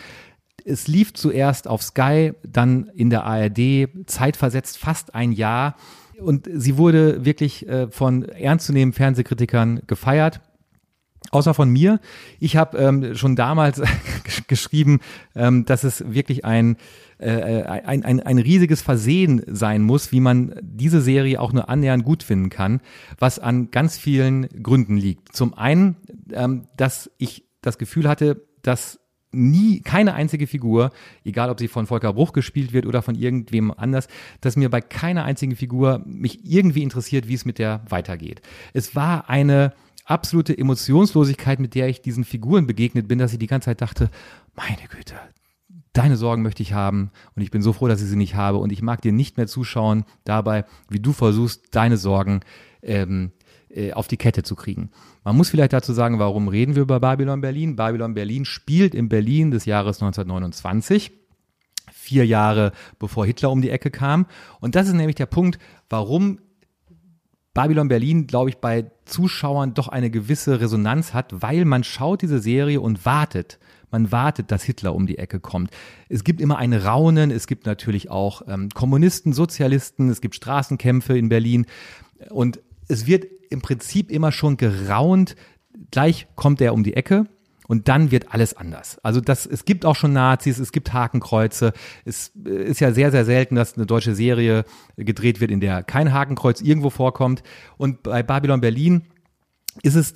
[0.64, 5.76] Es lief zuerst auf Sky, dann in der ARD, zeitversetzt fast ein Jahr.
[6.20, 10.40] Und sie wurde wirklich äh, von ernstzunehmenden Fernsehkritikern gefeiert.
[11.32, 12.00] Außer von mir.
[12.40, 13.82] Ich habe ähm, schon damals
[14.48, 15.00] geschrieben,
[15.36, 16.78] ähm, dass es wirklich ein,
[17.18, 22.04] äh, ein, ein, ein riesiges Versehen sein muss, wie man diese Serie auch nur annähernd
[22.04, 22.82] gut finden kann,
[23.18, 25.36] was an ganz vielen Gründen liegt.
[25.36, 25.98] Zum einen,
[26.32, 29.00] ähm, dass ich das Gefühl hatte, dass
[29.36, 30.92] nie keine einzige Figur,
[31.24, 34.08] egal ob sie von Volker Bruch gespielt wird oder von irgendwem anders,
[34.42, 38.42] dass mir bei keiner einzigen Figur mich irgendwie interessiert, wie es mit der weitergeht.
[38.74, 39.74] Es war eine
[40.06, 44.10] absolute Emotionslosigkeit, mit der ich diesen Figuren begegnet bin, dass ich die ganze Zeit dachte,
[44.56, 45.16] meine Güte,
[45.94, 48.60] deine Sorgen möchte ich haben und ich bin so froh, dass ich sie nicht habe
[48.60, 52.42] und ich mag dir nicht mehr zuschauen dabei, wie du versuchst, deine Sorgen
[52.82, 53.32] ähm,
[53.70, 54.92] äh, auf die Kette zu kriegen.
[55.24, 57.76] Man muss vielleicht dazu sagen, warum reden wir über Babylon Berlin?
[57.76, 61.12] Babylon Berlin spielt in Berlin des Jahres 1929
[61.92, 64.28] vier Jahre bevor Hitler um die Ecke kam.
[64.60, 66.40] Und das ist nämlich der Punkt, warum
[67.56, 72.40] Babylon Berlin, glaube ich, bei Zuschauern doch eine gewisse Resonanz hat, weil man schaut diese
[72.40, 73.60] Serie und wartet.
[73.92, 75.72] Man wartet, dass Hitler um die Ecke kommt.
[76.10, 81.18] Es gibt immer ein Raunen, es gibt natürlich auch ähm, Kommunisten, Sozialisten, es gibt Straßenkämpfe
[81.18, 81.66] in Berlin
[82.30, 85.38] und es wird im Prinzip immer schon geraunt,
[85.92, 87.26] gleich kommt er um die Ecke
[87.68, 89.00] und dann wird alles anders.
[89.04, 91.74] Also das, es gibt auch schon Nazis, es gibt Hakenkreuze.
[92.06, 94.66] Es ist ja sehr, sehr selten, dass eine deutsche Serie
[94.98, 97.44] gedreht wird, in der kein Hakenkreuz irgendwo vorkommt.
[97.78, 99.04] Und bei Babylon Berlin
[99.84, 100.16] ist es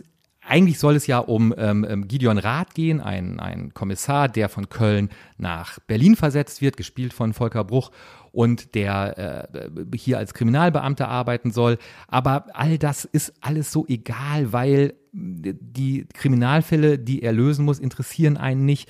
[0.50, 5.10] eigentlich soll es ja um ähm, Gideon Rath gehen, ein, ein Kommissar, der von Köln
[5.38, 7.92] nach Berlin versetzt wird, gespielt von Volker Bruch
[8.32, 11.78] und der äh, hier als Kriminalbeamter arbeiten soll.
[12.08, 18.38] Aber all das ist alles so egal, weil die Kriminalfälle, die er lösen muss, interessieren
[18.38, 18.89] einen nicht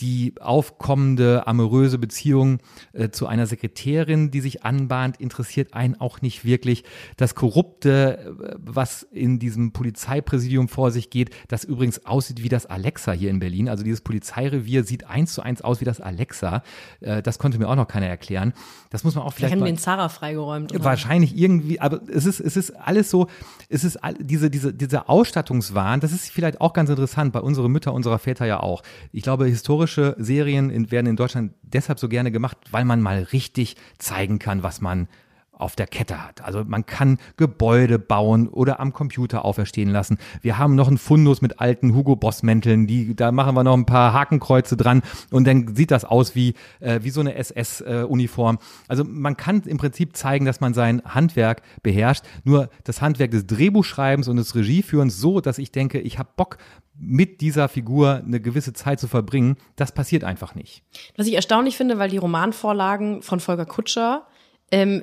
[0.00, 2.58] die aufkommende amoröse Beziehung
[2.92, 6.84] äh, zu einer Sekretärin, die sich anbahnt, interessiert einen auch nicht wirklich.
[7.16, 12.66] Das Korrupte, äh, was in diesem Polizeipräsidium vor sich geht, das übrigens aussieht wie das
[12.66, 13.68] Alexa hier in Berlin.
[13.68, 16.62] Also dieses Polizeirevier sieht eins zu eins aus wie das Alexa.
[17.00, 18.54] Äh, das konnte mir auch noch keiner erklären.
[18.90, 20.72] Das muss man auch Wir vielleicht haben mal den Zara freigeräumt.
[20.72, 20.84] oder?
[20.84, 23.28] wahrscheinlich irgendwie, aber es ist, es ist alles so,
[23.68, 27.70] es ist all, diese, diese, dieser Ausstattungswahn, das ist vielleicht auch ganz interessant, bei unseren
[27.70, 28.82] Mütter, unserer Väter ja auch.
[29.12, 29.46] Ich glaube,
[29.82, 34.38] historische Serien in, werden in Deutschland deshalb so gerne gemacht, weil man mal richtig zeigen
[34.38, 35.08] kann, was man
[35.52, 36.42] auf der Kette hat.
[36.42, 40.18] Also man kann Gebäude bauen oder am Computer auferstehen lassen.
[40.40, 43.76] Wir haben noch einen Fundus mit alten Hugo Boss Mänteln, die da machen wir noch
[43.76, 47.80] ein paar Hakenkreuze dran und dann sieht das aus wie äh, wie so eine SS
[47.80, 48.58] äh, Uniform.
[48.88, 53.46] Also man kann im Prinzip zeigen, dass man sein Handwerk beherrscht, nur das Handwerk des
[53.46, 56.58] Drehbuchschreibens und des Regieführens so, dass ich denke, ich habe Bock
[56.94, 60.82] mit dieser Figur eine gewisse Zeit zu verbringen, das passiert einfach nicht.
[61.16, 64.26] Was ich erstaunlich finde, weil die Romanvorlagen von Volker Kutscher
[64.70, 65.02] ähm,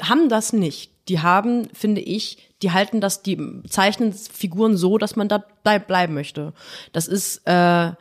[0.00, 0.92] haben das nicht.
[1.08, 3.38] Die haben, finde ich, die halten das, die
[3.68, 6.52] zeichnen Figuren so, dass man da bleib, bleiben möchte.
[6.92, 7.92] Das ist äh,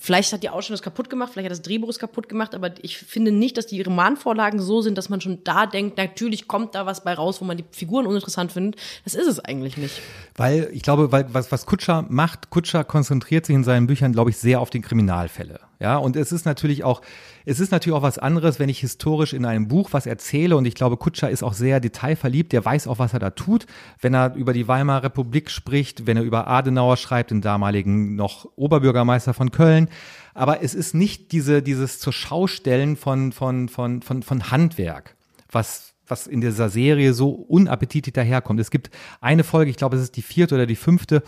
[0.00, 2.72] Vielleicht hat die Ausstellung das kaputt gemacht, vielleicht hat das Drehbuch es kaputt gemacht, aber
[2.82, 6.76] ich finde nicht, dass die Romanvorlagen so sind, dass man schon da denkt, natürlich kommt
[6.76, 8.80] da was bei raus, wo man die Figuren uninteressant findet.
[9.02, 10.00] Das ist es eigentlich nicht.
[10.36, 14.30] Weil ich glaube, weil was, was Kutscher macht, Kutscher konzentriert sich in seinen Büchern, glaube
[14.30, 15.58] ich, sehr auf die Kriminalfälle.
[15.80, 17.02] Ja, und es ist natürlich auch,
[17.48, 20.66] es ist natürlich auch was anderes, wenn ich historisch in einem Buch was erzähle und
[20.66, 23.66] ich glaube, Kutscher ist auch sehr detailverliebt, der weiß auch, was er da tut,
[24.02, 28.46] wenn er über die Weimarer Republik spricht, wenn er über Adenauer schreibt, den damaligen noch
[28.56, 29.88] Oberbürgermeister von Köln.
[30.34, 35.16] Aber es ist nicht diese, dieses zur Schaustellen von, von, von, von, von Handwerk,
[35.50, 38.58] was was in dieser Serie so unappetitlich daherkommt.
[38.60, 41.22] Es gibt eine Folge, ich glaube, es ist die vierte oder die fünfte,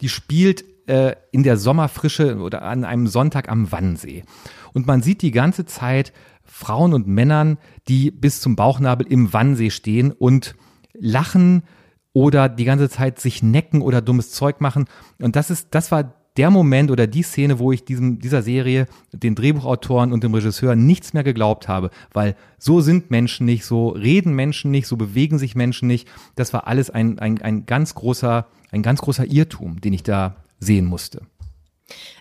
[0.00, 4.24] die spielt äh, in der Sommerfrische oder an einem Sonntag am Wannsee.
[4.74, 6.12] Und man sieht die ganze Zeit
[6.44, 7.56] Frauen und Männern,
[7.88, 10.54] die bis zum Bauchnabel im Wannsee stehen und
[10.92, 11.62] lachen
[12.12, 14.84] oder die ganze Zeit sich necken oder dummes Zeug machen.
[15.20, 18.86] Und das ist, das war der Moment oder die Szene, wo ich diesem, dieser Serie,
[19.12, 23.88] den Drehbuchautoren und dem Regisseur nichts mehr geglaubt habe, weil so sind Menschen nicht, so
[23.88, 26.08] reden Menschen nicht, so bewegen sich Menschen nicht.
[26.34, 30.36] Das war alles ein, ein, ein ganz großer, ein ganz großer Irrtum, den ich da
[30.58, 31.22] sehen musste.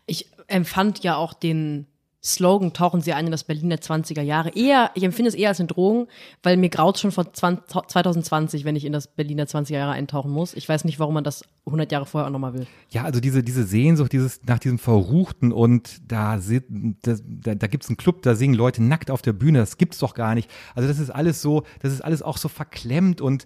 [0.05, 1.87] Ich empfand ja auch den
[2.25, 4.51] Slogan, tauchen Sie ein in das Berlin der 20er Jahre.
[4.55, 6.07] Eher, ich empfinde es eher als eine Drohung,
[6.41, 9.91] weil mir graut schon von 20, 2020, wenn ich in das Berlin der 20er Jahre
[9.91, 10.53] eintauchen muss.
[10.53, 12.65] Ich weiß nicht, warum man das 100 Jahre vorher auch nochmal will.
[12.89, 17.83] Ja, also diese, diese Sehnsucht, dieses, nach diesem Verruchten und da, da, da, da gibt
[17.83, 20.49] es einen Club, da singen Leute nackt auf der Bühne, das gibt's doch gar nicht.
[20.75, 23.45] Also das ist alles so, das ist alles auch so verklemmt und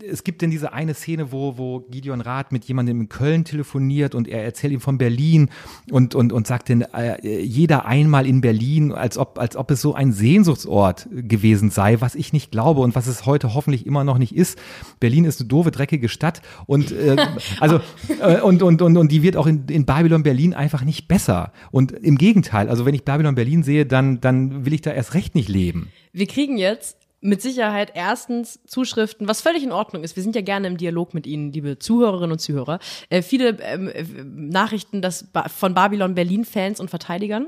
[0.00, 4.14] es gibt denn diese eine Szene, wo, wo Gideon Rath mit jemandem in Köln telefoniert
[4.14, 5.50] und er erzählt ihm von Berlin
[5.90, 9.80] und, und, und sagt denn, äh, jeder einmal in Berlin, als ob, als ob es
[9.80, 14.04] so ein Sehnsuchtsort gewesen sei, was ich nicht glaube und was es heute hoffentlich immer
[14.04, 14.58] noch nicht ist.
[15.00, 17.16] Berlin ist eine doofe, dreckige Stadt und, äh,
[17.60, 17.80] also,
[18.20, 21.52] äh, und, und, und, und die wird auch in, in Babylon Berlin einfach nicht besser.
[21.70, 25.14] Und im Gegenteil, also wenn ich Babylon Berlin sehe, dann, dann will ich da erst
[25.14, 25.90] recht nicht leben.
[26.12, 30.16] Wir kriegen jetzt mit Sicherheit erstens Zuschriften, was völlig in Ordnung ist.
[30.16, 32.80] Wir sind ja gerne im Dialog mit Ihnen, liebe Zuhörerinnen und Zuhörer.
[33.08, 37.46] Äh, viele ähm, äh, Nachrichten das ba von Babylon Berlin-Fans und Verteidigern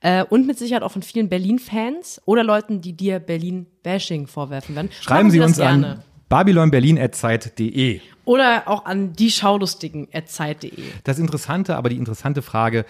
[0.00, 4.90] äh, und mit Sicherheit auch von vielen Berlin-Fans oder Leuten, die dir Berlin-Bashing vorwerfen werden.
[5.00, 5.86] Schreiben Sie, Sie uns gerne.
[5.86, 10.84] an babylonberlin.zeit.de oder auch an die Schaulustigen.zeit.de.
[11.02, 12.84] Das Interessante, aber die interessante Frage,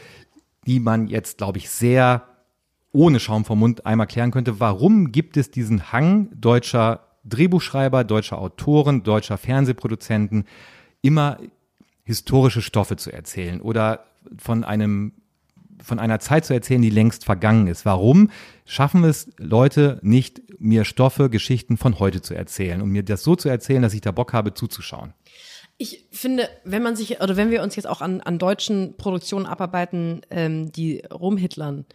[0.67, 2.28] die man jetzt, glaube ich, sehr
[2.93, 8.39] ohne Schaum vom Mund einmal klären könnte, warum gibt es diesen Hang deutscher Drehbuchschreiber, deutscher
[8.39, 10.45] Autoren, deutscher Fernsehproduzenten,
[11.03, 11.39] immer
[12.05, 14.05] historische Stoffe zu erzählen oder
[14.39, 15.13] von einem
[15.81, 17.85] von einer Zeit zu erzählen, die längst vergangen ist.
[17.85, 18.31] Warum
[18.65, 23.37] schaffen es Leute nicht, mir Stoffe, Geschichten von heute zu erzählen und mir das so
[23.37, 25.15] zu erzählen, dass ich da Bock habe zuzuschauen?
[25.77, 29.47] Ich finde, wenn man sich, oder wenn wir uns jetzt auch an, an deutschen Produktionen
[29.47, 31.87] abarbeiten, ähm, die rumhitlern,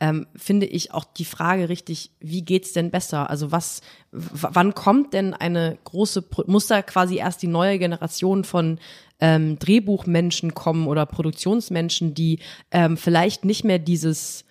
[0.00, 3.30] ähm, finde ich auch die Frage richtig, wie geht's denn besser?
[3.30, 3.80] Also was,
[4.12, 8.78] wann kommt denn eine große, muss da quasi erst die neue Generation von
[9.20, 12.38] ähm, Drehbuchmenschen kommen oder Produktionsmenschen, die
[12.70, 14.44] ähm, vielleicht nicht mehr dieses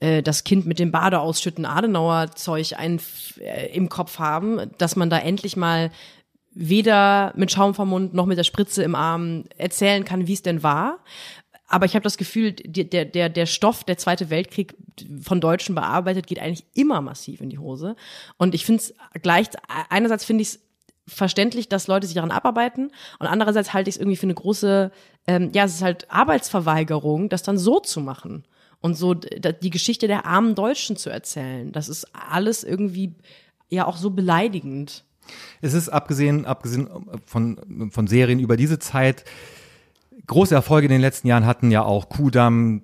[0.00, 3.00] äh, das Kind mit dem Bade ausschütten Adenauer Zeug ein,
[3.38, 5.92] äh, im Kopf haben, dass man da endlich mal
[6.54, 10.42] weder mit Schaum vom Mund noch mit der Spritze im Arm erzählen kann, wie es
[10.42, 10.98] denn war,
[11.72, 14.76] aber ich habe das Gefühl, der, der, der Stoff, der Zweite Weltkrieg
[15.22, 17.96] von Deutschen bearbeitet, geht eigentlich immer massiv in die Hose.
[18.36, 19.48] Und ich finde es gleich,
[19.88, 20.60] einerseits finde ich es
[21.08, 24.92] verständlich, dass Leute sich daran abarbeiten und andererseits halte ich es irgendwie für eine große,
[25.26, 28.44] ähm, ja, es ist halt Arbeitsverweigerung, das dann so zu machen
[28.80, 31.72] und so die Geschichte der armen Deutschen zu erzählen.
[31.72, 33.14] Das ist alles irgendwie
[33.70, 35.04] ja auch so beleidigend.
[35.62, 36.88] Es ist abgesehen, abgesehen
[37.24, 39.24] von, von Serien über diese Zeit,
[40.26, 42.82] große Erfolge in den letzten Jahren hatten ja auch Kudamm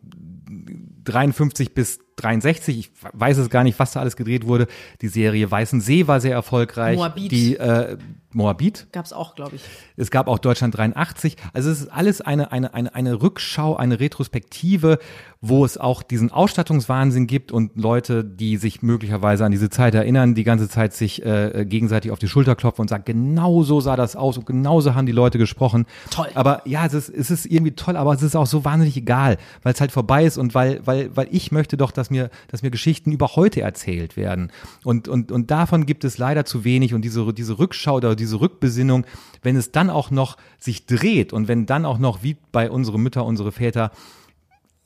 [1.05, 4.67] 53 bis 63, ich weiß es gar nicht, was da alles gedreht wurde.
[5.01, 6.97] Die Serie Weißen See war sehr erfolgreich.
[6.97, 7.33] Moabit.
[7.33, 7.97] Die äh,
[8.33, 8.89] Moabit.
[8.93, 9.63] Gab es auch, glaube ich.
[9.97, 11.37] Es gab auch Deutschland 83.
[11.55, 14.99] Also es ist alles eine, eine, eine, eine Rückschau, eine Retrospektive,
[15.41, 20.35] wo es auch diesen Ausstattungswahnsinn gibt und Leute, die sich möglicherweise an diese Zeit erinnern,
[20.35, 23.97] die ganze Zeit sich äh, gegenseitig auf die Schulter klopfen und sagen, genau so sah
[23.97, 25.87] das aus und genauso haben die Leute gesprochen.
[26.11, 26.29] Toll.
[26.35, 29.39] Aber ja, es ist, es ist irgendwie toll, aber es ist auch so wahnsinnig egal,
[29.63, 32.63] weil es halt vorbei ist und weil, weil, weil ich möchte doch, dass mir, dass
[32.63, 34.51] mir Geschichten über heute erzählt werden.
[34.85, 38.41] Und, und, und davon gibt es leider zu wenig und diese, diese Rückschau oder diese
[38.41, 39.07] Rückbesinnung,
[39.43, 42.99] wenn es dann auch noch sich dreht und wenn dann auch noch, wie bei unsere
[42.99, 43.91] Mütter, unsere Väter,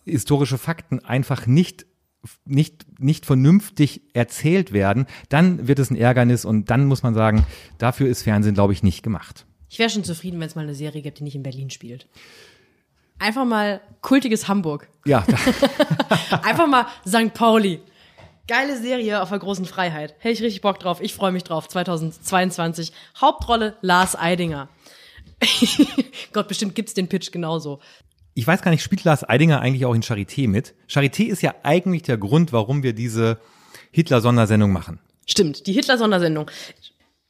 [0.05, 1.86] historische Fakten einfach nicht
[2.44, 7.44] nicht, nicht vernünftig erzählt werden, dann wird es ein Ärgernis und dann muss man sagen,
[7.78, 9.44] dafür ist Fernsehen, glaube ich, nicht gemacht.
[9.68, 12.07] Ich wäre schon zufrieden, wenn es mal eine Serie gibt, die nicht in Berlin spielt.
[13.22, 14.88] Einfach mal kultiges Hamburg.
[15.04, 15.24] Ja,
[16.42, 17.32] Einfach mal St.
[17.32, 17.80] Pauli.
[18.48, 20.16] Geile Serie auf der großen Freiheit.
[20.18, 21.00] Hätte ich richtig Bock drauf.
[21.00, 21.68] Ich freue mich drauf.
[21.68, 22.92] 2022.
[23.20, 24.68] Hauptrolle Lars Eidinger.
[26.32, 27.78] Gott, bestimmt gibt's den Pitch genauso.
[28.34, 30.74] ich weiß gar nicht, spielt Lars Eidinger eigentlich auch in Charité mit?
[30.88, 33.38] Charité ist ja eigentlich der Grund, warum wir diese
[33.92, 34.98] Hitler-Sondersendung machen.
[35.28, 36.50] Stimmt, die Hitler-Sondersendung.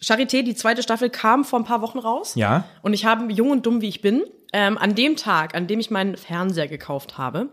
[0.03, 2.35] Charité, die zweite Staffel, kam vor ein paar Wochen raus.
[2.35, 2.65] Ja.
[2.83, 4.23] Und ich habe, jung und dumm wie ich bin,
[4.53, 7.49] ähm, an dem Tag, an dem ich meinen Fernseher gekauft habe,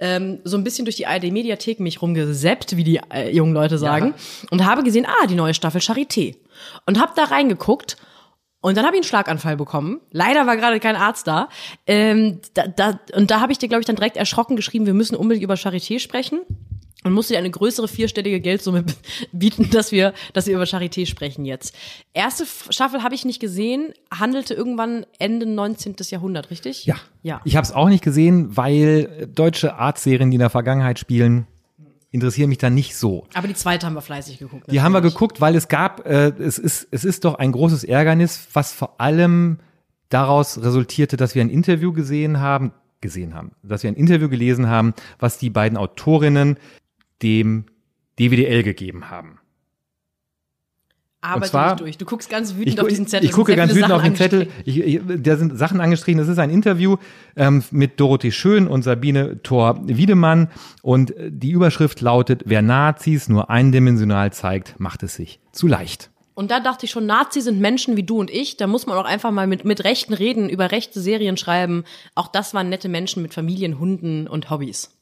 [0.00, 4.14] ähm, so ein bisschen durch die ARD-Mediathek mich rumgeseppt, wie die äh, jungen Leute sagen,
[4.50, 6.36] und habe gesehen, ah, die neue Staffel Charité.
[6.86, 7.96] Und habe da reingeguckt
[8.60, 10.00] und dann habe ich einen Schlaganfall bekommen.
[10.10, 11.48] Leider war gerade kein Arzt da.
[11.86, 14.94] Ähm, da, da und da habe ich dir, glaube ich, dann direkt erschrocken geschrieben, wir
[14.94, 16.40] müssen unbedingt über Charité sprechen.
[17.02, 18.84] Und musste dir eine größere vierstellige Geldsumme
[19.32, 21.74] bieten, dass wir, dass wir über Charité sprechen jetzt.
[22.12, 25.96] Erste Staffel habe ich nicht gesehen, handelte irgendwann Ende 19.
[26.10, 26.84] Jahrhundert, richtig?
[26.84, 26.96] Ja.
[27.22, 27.40] Ja.
[27.44, 31.46] Ich habe es auch nicht gesehen, weil deutsche Arztserien, die in der Vergangenheit spielen,
[32.10, 33.26] interessieren mich da nicht so.
[33.34, 34.70] Aber die zweite haben wir fleißig geguckt.
[34.70, 35.14] Die haben wir natürlich.
[35.14, 39.00] geguckt, weil es gab, äh, es ist, es ist doch ein großes Ärgernis, was vor
[39.00, 39.58] allem
[40.08, 44.68] daraus resultierte, dass wir ein Interview gesehen haben, gesehen haben, dass wir ein Interview gelesen
[44.68, 46.58] haben, was die beiden Autorinnen
[47.22, 47.66] dem
[48.18, 49.38] DWDL gegeben haben.
[51.22, 51.98] Arbeite zwar- dich durch.
[51.98, 53.26] Du guckst ganz wütend Ich, auf diesen Zettel.
[53.28, 54.48] ich gucke ganz wütend auf den Zettel.
[54.64, 56.18] Ich, ich, da sind Sachen angestrichen.
[56.18, 56.96] Das ist ein Interview
[57.36, 60.48] ähm, mit Dorothee Schön und Sabine Thor-Wiedemann.
[60.80, 66.10] Und äh, die Überschrift lautet, wer Nazis nur eindimensional zeigt, macht es sich zu leicht.
[66.32, 68.56] Und da dachte ich schon, Nazis sind Menschen wie du und ich.
[68.56, 71.84] Da muss man auch einfach mal mit, mit Rechten reden, über rechte Serien schreiben.
[72.14, 74.96] Auch das waren nette Menschen mit Familien, Hunden und Hobbys.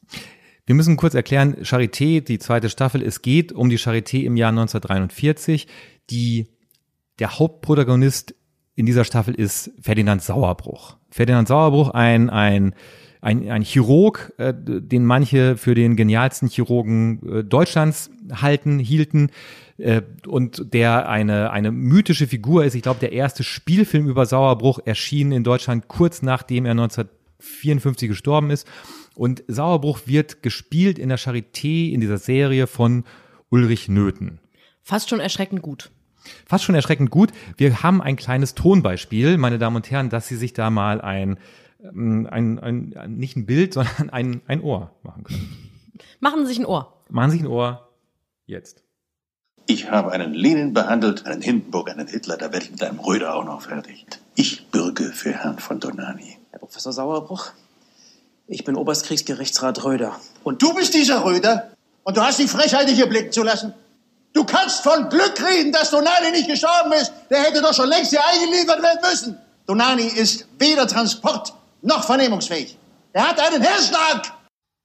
[0.69, 4.51] Wir müssen kurz erklären, Charité, die zweite Staffel, es geht um die Charité im Jahr
[4.51, 5.65] 1943.
[6.11, 6.45] Die,
[7.17, 8.35] der Hauptprotagonist
[8.75, 10.97] in dieser Staffel ist Ferdinand Sauerbruch.
[11.09, 12.75] Ferdinand Sauerbruch, ein, ein,
[13.19, 19.31] ein, ein Chirurg, äh, den manche für den genialsten Chirurgen äh, Deutschlands halten, hielten
[19.79, 22.75] äh, und der eine, eine mythische Figur ist.
[22.75, 28.51] Ich glaube, der erste Spielfilm über Sauerbruch erschien in Deutschland kurz nachdem er 1954 gestorben
[28.51, 28.67] ist.
[29.19, 33.03] Und Sauerbruch wird gespielt in der Charité in dieser Serie von
[33.49, 34.39] Ulrich Nöthen.
[34.81, 35.91] Fast schon erschreckend gut.
[36.45, 37.33] Fast schon erschreckend gut.
[37.57, 41.37] Wir haben ein kleines Tonbeispiel, meine Damen und Herren, dass Sie sich da mal ein,
[41.83, 45.49] ähm, ein, ein, ein nicht ein Bild, sondern ein, ein Ohr machen können.
[46.21, 47.03] Machen Sie sich ein Ohr.
[47.09, 47.89] Machen Sie sich ein Ohr
[48.45, 48.85] jetzt.
[49.65, 53.35] Ich habe einen Lenin behandelt, einen Hindenburg, einen Hitler, da werde ich mit einem Röder
[53.35, 54.05] auch noch fertig.
[54.35, 56.37] Ich bürge für Herrn von Donani.
[56.51, 57.51] Herr Professor Sauerbruch,
[58.49, 60.19] ich bin Oberstkriegsgerichtsrat Röder.
[60.43, 61.71] Und Du bist dieser Röder
[62.03, 63.73] und du hast die Frechheit, dich hier blicken zu lassen.
[64.33, 67.11] Du kannst von Glück reden, dass Donani nicht gestorben ist.
[67.29, 69.37] Der hätte doch schon längst hier eingeliefert werden müssen.
[69.65, 72.77] Donani ist weder Transport noch vernehmungsfähig.
[73.13, 74.31] Er hat einen Herzschlag.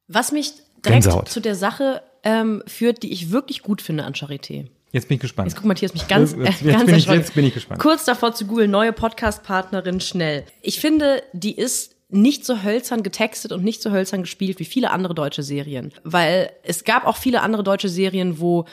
[0.08, 0.52] Was mich
[0.84, 1.28] direkt Gänsehaut.
[1.28, 4.66] zu der Sache ähm, führt, die ich wirklich gut finde an Charité.
[4.92, 5.48] Jetzt bin ich gespannt.
[5.48, 7.80] Jetzt guck Matthias mich ganz, Jetzt- äh, jetzt ganz bin ich- jetzt bin ich gespannt.
[7.80, 10.44] Kurz davor zu googeln, neue Podcast-Partnerin schnell.
[10.62, 14.90] Ich finde, die ist nicht so hölzern getextet und nicht so hölzern gespielt wie viele
[14.90, 15.92] andere deutsche Serien.
[16.04, 18.66] Weil es gab auch viele andere deutsche Serien, wo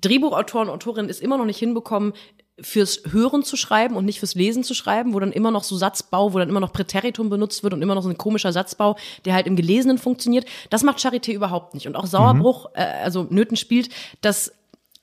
[0.00, 2.12] Drehbuchautoren und Autorinnen es immer noch nicht hinbekommen,
[2.60, 5.76] fürs Hören zu schreiben und nicht fürs Lesen zu schreiben, wo dann immer noch so
[5.76, 8.96] Satzbau, wo dann immer noch Präteritum benutzt wird und immer noch so ein komischer Satzbau,
[9.24, 10.44] der halt im Gelesenen funktioniert.
[10.70, 11.86] Das macht Charité überhaupt nicht.
[11.86, 13.90] Und auch Sauerbruch, äh, also Nöten spielt
[14.20, 14.52] das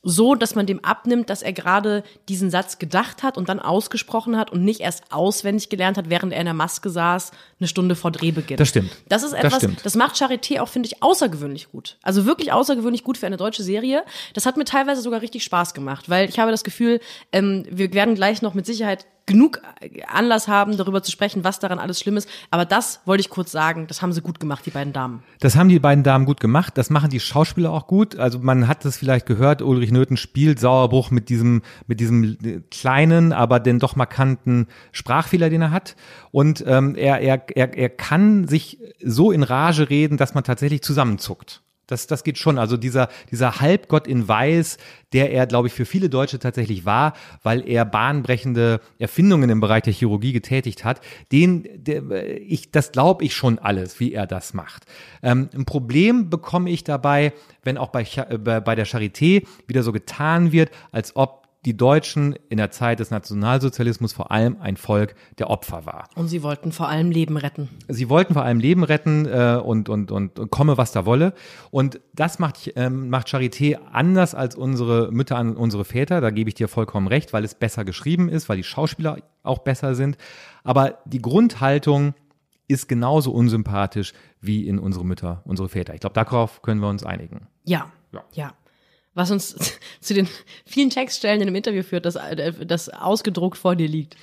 [0.07, 4.37] so, dass man dem abnimmt, dass er gerade diesen Satz gedacht hat und dann ausgesprochen
[4.37, 7.95] hat und nicht erst auswendig gelernt hat, während er in der Maske saß, eine Stunde
[7.95, 8.57] vor Drehbeginn.
[8.57, 8.91] Das stimmt.
[9.09, 9.95] Das ist Das etwas, das, stimmt.
[9.95, 11.97] macht Charité auch, finde ich, außergewöhnlich gut.
[12.03, 14.03] Also wirklich außergewöhnlich gut für eine deutsche Serie.
[14.33, 16.99] Das hat mir teilweise sogar richtig Spaß gemacht, weil ich habe das Gefühl,
[17.31, 19.61] ähm, wir werden gleich noch mit Sicherheit genug
[20.07, 22.29] Anlass haben, darüber zu sprechen, was daran alles schlimm ist.
[22.51, 25.23] Aber das wollte ich kurz sagen, das haben sie gut gemacht, die beiden Damen.
[25.39, 26.77] Das haben die beiden Damen gut gemacht.
[26.77, 28.17] Das machen die Schauspieler auch gut.
[28.17, 32.61] Also man hat es vielleicht gehört, Ulrich Nöthen spielt Sauerbruch mit diesem, mit diesem äh,
[32.69, 35.95] kleinen, aber den doch markanten Sprachfehler, den er hat.
[36.31, 40.83] Und ähm, er, er, er, er kann sich so in Rage reden, dass man tatsächlich
[40.83, 41.63] zusammenzuckt.
[41.87, 42.57] Das, das geht schon.
[42.57, 44.77] Also dieser, dieser Halbgott in Weiß,
[45.13, 47.13] der er, glaube ich, für viele Deutsche tatsächlich war,
[47.43, 53.23] weil er bahnbrechende Erfindungen im Bereich der Chirurgie getätigt hat, den, der, ich, das glaube
[53.23, 54.85] ich schon alles, wie er das macht.
[55.21, 57.33] Ähm, ein Problem bekomme ich dabei,
[57.63, 62.35] wenn auch bei, äh, bei der Charité wieder so getan wird, als ob die Deutschen
[62.49, 66.07] in der Zeit des Nationalsozialismus vor allem ein Volk der Opfer war.
[66.15, 67.69] Und sie wollten vor allem Leben retten.
[67.87, 71.33] Sie wollten vor allem Leben retten äh, und, und, und, und komme, was da wolle.
[71.71, 76.21] Und das macht, ähm, macht Charité anders als unsere Mütter an unsere Väter.
[76.21, 79.59] Da gebe ich dir vollkommen recht, weil es besser geschrieben ist, weil die Schauspieler auch
[79.59, 80.17] besser sind.
[80.63, 82.13] Aber die Grundhaltung
[82.67, 85.93] ist genauso unsympathisch wie in unsere Mütter, unsere Väter.
[85.93, 87.47] Ich glaube, darauf können wir uns einigen.
[87.63, 87.91] Ja.
[88.11, 88.23] Ja.
[88.33, 88.53] Ja.
[89.15, 89.55] Was uns
[89.99, 90.27] zu den
[90.65, 94.15] vielen Textstellen in dem Interview führt, das, äh, das ausgedruckt vor dir liegt.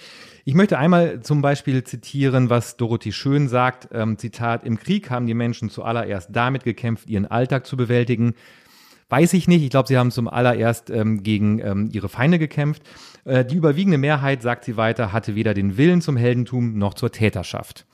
[0.45, 3.88] Ich möchte einmal zum Beispiel zitieren, was Dorothee Schön sagt.
[3.93, 8.34] Ähm, Zitat, im Krieg haben die Menschen zuallererst damit gekämpft, ihren Alltag zu bewältigen.
[9.09, 9.62] Weiß ich nicht.
[9.62, 12.82] Ich glaube, sie haben zum allererst ähm, gegen ähm, ihre Feinde gekämpft.
[13.24, 17.12] Äh, die überwiegende Mehrheit, sagt sie weiter, hatte weder den Willen zum Heldentum noch zur
[17.12, 17.86] Täterschaft.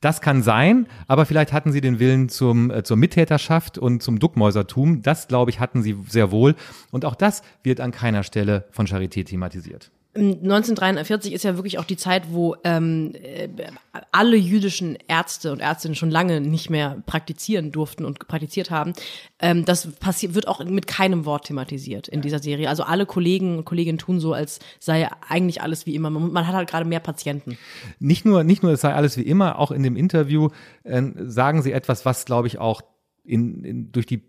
[0.00, 4.18] Das kann sein, aber vielleicht hatten sie den Willen zum, äh, zur Mittäterschaft und zum
[4.18, 5.02] Duckmäusertum.
[5.02, 6.54] Das, glaube ich, hatten sie sehr wohl.
[6.90, 9.90] Und auch das wird an keiner Stelle von Charité thematisiert.
[10.16, 13.48] 1943 ist ja wirklich auch die Zeit, wo ähm, äh,
[14.12, 18.94] alle jüdischen Ärzte und Ärztinnen schon lange nicht mehr praktizieren durften und praktiziert haben.
[19.38, 22.68] Ähm, das passiert, wird auch mit keinem Wort thematisiert in dieser Serie.
[22.68, 26.10] Also alle Kollegen und Kolleginnen tun so, als sei eigentlich alles wie immer.
[26.10, 27.58] Man, man hat halt gerade mehr Patienten.
[27.98, 30.48] Nicht nur, nicht nur, es sei alles wie immer, auch in dem Interview
[30.84, 32.82] äh, sagen sie etwas, was, glaube ich, auch
[33.24, 34.22] in, in, durch die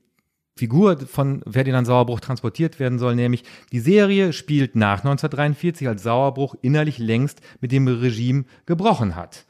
[0.58, 6.56] Figur von Ferdinand Sauerbruch transportiert werden soll, nämlich die Serie spielt nach 1943, als Sauerbruch
[6.62, 9.46] innerlich längst mit dem Regime gebrochen hat.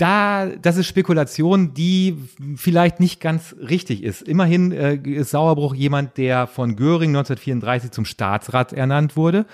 [0.00, 2.16] Da, das ist Spekulation, die
[2.56, 4.22] vielleicht nicht ganz richtig ist.
[4.22, 9.44] Immerhin äh, ist Sauerbruch jemand, der von Göring 1934 zum Staatsrat ernannt wurde.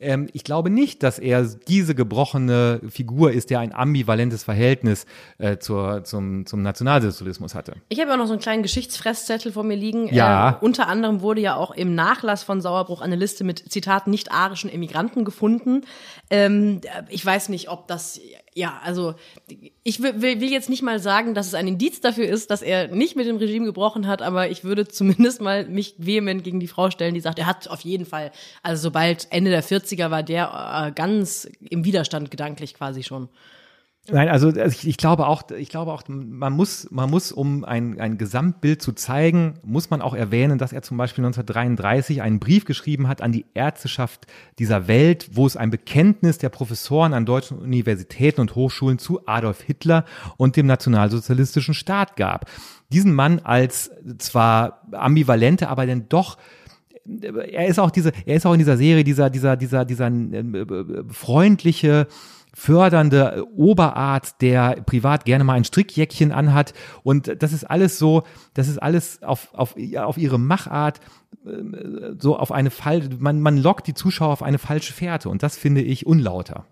[0.00, 5.06] Ähm, ich glaube nicht, dass er diese gebrochene Figur ist, der ein ambivalentes Verhältnis
[5.38, 7.74] äh, zur, zum, zum Nationalsozialismus hatte.
[7.88, 10.12] Ich habe auch noch so einen kleinen Geschichtsfresszettel vor mir liegen.
[10.12, 10.50] Ja.
[10.50, 14.32] Äh, unter anderem wurde ja auch im Nachlass von Sauerbruch eine Liste mit Zitat nicht
[14.32, 15.82] arischen Emigranten gefunden.
[16.30, 18.20] Ähm, ich weiß nicht, ob das
[18.54, 19.14] ja, also
[19.84, 23.14] ich will, jetzt nicht mal sagen, dass es ein Indiz dafür ist, dass er nicht
[23.14, 26.90] mit dem Regime gebrochen hat, aber ich würde zumindest mal mich vehement gegen die Frau
[26.90, 30.86] stellen, die sagt, er hat auf jeden Fall, also sobald Ende der 40er war der
[30.88, 33.28] äh, ganz im Widerstand gedanklich quasi schon.
[34.12, 37.64] Nein, also also ich, ich glaube auch, ich glaube auch, man muss, man muss, um
[37.64, 42.40] ein, ein Gesamtbild zu zeigen, muss man auch erwähnen, dass er zum Beispiel 1933 einen
[42.40, 44.26] Brief geschrieben hat an die Ärzteschaft
[44.58, 49.62] dieser Welt, wo es ein Bekenntnis der Professoren an deutschen Universitäten und Hochschulen zu Adolf
[49.62, 50.04] Hitler
[50.36, 52.46] und dem nationalsozialistischen Staat gab.
[52.92, 56.36] Diesen Mann als zwar ambivalente, aber denn doch
[57.30, 61.04] er ist auch diese, er ist auch in dieser Serie dieser, dieser, dieser, dieser äh,
[61.08, 62.06] freundliche,
[62.54, 66.74] fördernde Oberarzt, der privat gerne mal ein Strickjäckchen anhat.
[67.02, 68.24] Und das ist alles so,
[68.54, 71.00] das ist alles auf, auf, auf ihre Machart
[71.46, 75.42] äh, so auf eine Fall, man, man lockt die Zuschauer auf eine falsche Fährte und
[75.42, 76.66] das finde ich unlauter.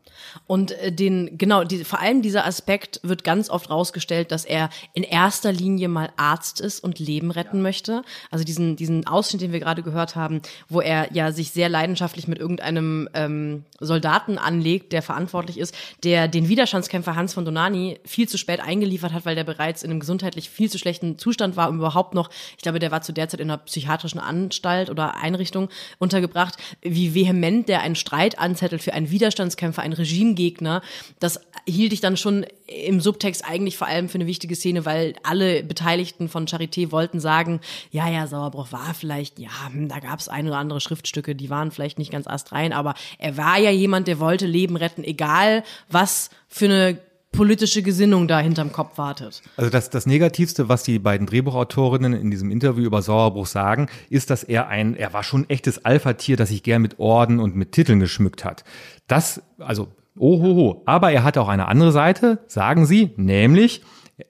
[0.47, 4.71] Und äh, den, genau, die, vor allem dieser Aspekt wird ganz oft rausgestellt, dass er
[4.95, 7.62] in erster Linie mal Arzt ist und Leben retten ja.
[7.62, 8.03] möchte.
[8.31, 12.29] Also diesen, diesen Ausschnitt, den wir gerade gehört haben, wo er ja sich sehr leidenschaftlich
[12.29, 18.29] mit irgendeinem ähm, Soldaten anlegt, der verantwortlich ist, der den Widerstandskämpfer Hans von Donani viel
[18.29, 21.69] zu spät eingeliefert hat, weil der bereits in einem gesundheitlich viel zu schlechten Zustand war,
[21.69, 25.16] um überhaupt noch, ich glaube, der war zu der Zeit in einer psychiatrischen Anstalt oder
[25.16, 30.83] Einrichtung untergebracht, wie vehement der einen Streit anzettelt für einen Widerstandskämpfer, ein Regimegegner.
[31.21, 35.15] Das hielt ich dann schon im Subtext eigentlich vor allem für eine wichtige Szene, weil
[35.23, 40.19] alle Beteiligten von Charité wollten sagen, ja, ja, Sauerbruch war vielleicht, ja, hm, da gab
[40.19, 43.71] es ein oder andere Schriftstücke, die waren vielleicht nicht ganz astrein, aber er war ja
[43.71, 46.99] jemand, der wollte Leben retten, egal was für eine
[47.33, 49.43] politische Gesinnung da hinterm Kopf wartet.
[49.57, 54.31] Also das, das Negativste, was die beiden Drehbuchautorinnen in diesem Interview über Sauerbruch sagen, ist,
[54.31, 57.55] dass er ein, er war schon ein echtes Alpha-Tier, das sich gern mit Orden und
[57.55, 58.65] mit Titeln geschmückt hat.
[59.07, 59.89] Das, also,
[60.19, 60.83] ohoho.
[60.87, 63.83] Aber er hatte auch eine andere Seite, sagen sie, nämlich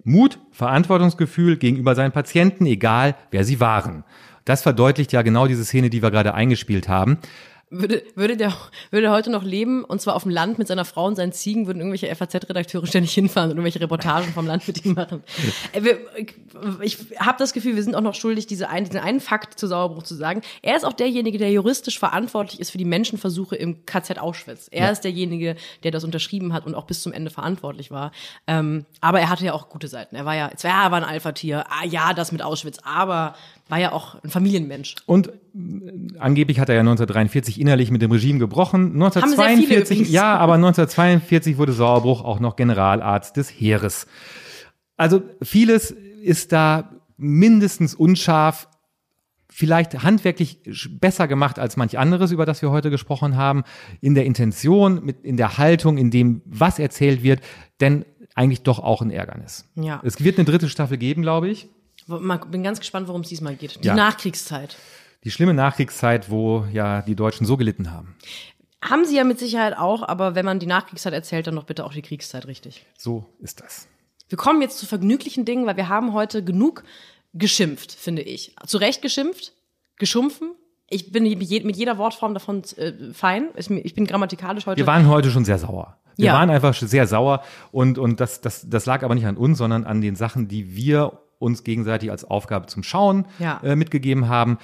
[0.05, 4.05] Mut, Verantwortungsgefühl gegenüber seinen Patienten, egal wer sie waren.
[4.45, 7.19] Das verdeutlicht ja genau diese Szene, die wir gerade eingespielt haben.
[7.71, 8.55] Würde, würde, der,
[8.91, 11.67] würde heute noch leben und zwar auf dem Land mit seiner Frau und seinen Ziegen,
[11.67, 15.23] würden irgendwelche FAZ-Redakteure ständig hinfahren und irgendwelche Reportagen vom Land mit ihm machen.
[15.73, 15.97] Äh,
[16.83, 19.67] ich habe das Gefühl, wir sind auch noch schuldig, diese ein, diesen einen Fakt zu
[19.67, 20.43] Sauerbruch zu sagen.
[20.63, 24.69] Er ist auch derjenige, der juristisch verantwortlich ist für die Menschenversuche im KZ Auschwitz.
[24.71, 24.91] Er ja.
[24.91, 28.13] ist derjenige, der das unterschrieben hat und auch bis zum Ende verantwortlich war.
[28.47, 30.17] Ähm, aber er hatte ja auch gute Seiten.
[30.17, 33.35] Er war ja, zwar er war ein Alpha-Tier, ah ja, das mit Auschwitz, aber
[33.69, 34.97] war ja auch ein Familienmensch.
[35.07, 35.33] Und äh,
[36.19, 38.93] angeblich hat er ja 1943 innerlich mit dem Regime gebrochen.
[38.95, 44.07] 1942, ja, aber 1942 wurde Sauerbruch auch noch Generalarzt des Heeres.
[44.97, 48.69] Also vieles ist da mindestens unscharf,
[49.51, 50.61] vielleicht handwerklich
[51.01, 53.65] besser gemacht als manch anderes, über das wir heute gesprochen haben,
[54.01, 57.41] in der Intention, mit, in der Haltung, in dem, was erzählt wird,
[57.81, 58.05] denn
[58.35, 59.69] eigentlich doch auch ein Ärgernis.
[59.75, 60.01] Ja.
[60.05, 61.69] Es wird eine dritte Staffel geben, glaube ich.
[62.09, 63.83] Bin ganz gespannt, worum es diesmal geht.
[63.85, 63.95] Die Ja.
[63.95, 64.77] Nachkriegszeit.
[65.25, 68.17] Die schlimme Nachkriegszeit, wo ja die Deutschen so gelitten haben.
[68.83, 71.85] Haben sie ja mit Sicherheit auch, aber wenn man die Nachkriegszeit erzählt, dann doch bitte
[71.85, 72.87] auch die Kriegszeit richtig.
[72.97, 73.89] So ist das.
[74.29, 76.85] Wir kommen jetzt zu vergnüglichen Dingen, weil wir haben heute genug
[77.35, 78.55] geschimpft, finde ich.
[78.67, 79.53] Zu Recht geschimpft,
[79.97, 80.53] geschumpfen.
[80.89, 83.49] Ich bin mit je- mit jeder Wortform davon äh, fein.
[83.57, 84.79] Ich ich bin grammatikalisch heute.
[84.79, 85.99] Wir waren heute schon sehr sauer.
[86.17, 86.33] Wir Ja.
[86.35, 87.43] waren einfach sehr sauer
[87.73, 90.75] und, und das, das, das lag aber nicht an uns, sondern an den Sachen, die
[90.75, 93.61] wir uns gegenseitig als Aufgabe zum Schauen Ja.
[93.63, 94.59] äh, mitgegeben haben.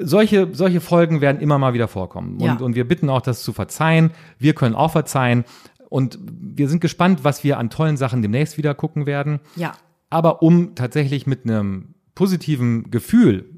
[0.00, 2.34] Solche, solche Folgen werden immer mal wieder vorkommen.
[2.34, 2.54] Und, Ja.
[2.56, 4.12] und wir bitten auch, das zu verzeihen.
[4.38, 5.44] Wir können auch verzeihen.
[5.88, 9.40] Und wir sind gespannt, was wir an tollen Sachen demnächst wieder gucken werden.
[9.56, 9.72] ja.
[10.10, 13.50] Aber um tatsächlich mit einem positiven Gefühl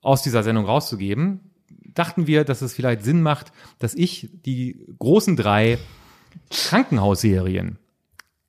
[0.00, 1.52] aus dieser Sendung rauszugeben,
[1.94, 5.78] dachten wir, dass es vielleicht Sinn macht, dass ich die großen drei
[6.50, 7.78] Krankenhausserien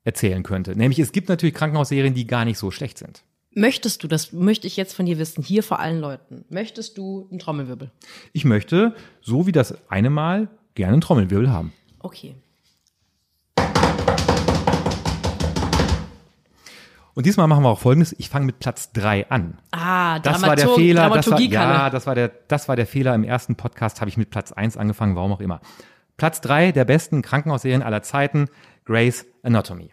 [0.03, 0.75] erzählen könnte.
[0.77, 3.23] Nämlich es gibt natürlich Krankenhausserien, die gar nicht so schlecht sind.
[3.55, 7.27] Möchtest du, das möchte ich jetzt von dir wissen, hier vor allen Leuten, möchtest du
[7.29, 7.91] einen Trommelwirbel?
[8.31, 11.71] Ich möchte, so wie das eine Mal, gerne einen Trommelwirbel haben.
[11.99, 12.35] Okay.
[17.15, 18.15] Und diesmal machen wir auch Folgendes.
[18.17, 19.59] Ich fange mit Platz drei an.
[19.69, 21.09] Ah, Das war der Dramaturg- Fehler.
[21.11, 23.13] Das war, ja, das war der, das war der Fehler.
[23.13, 25.61] Im ersten Podcast habe ich mit Platz eins angefangen, warum auch immer.
[26.17, 28.47] Platz drei der besten Krankenhausserien aller Zeiten,
[28.85, 29.91] Grey's Anatomy.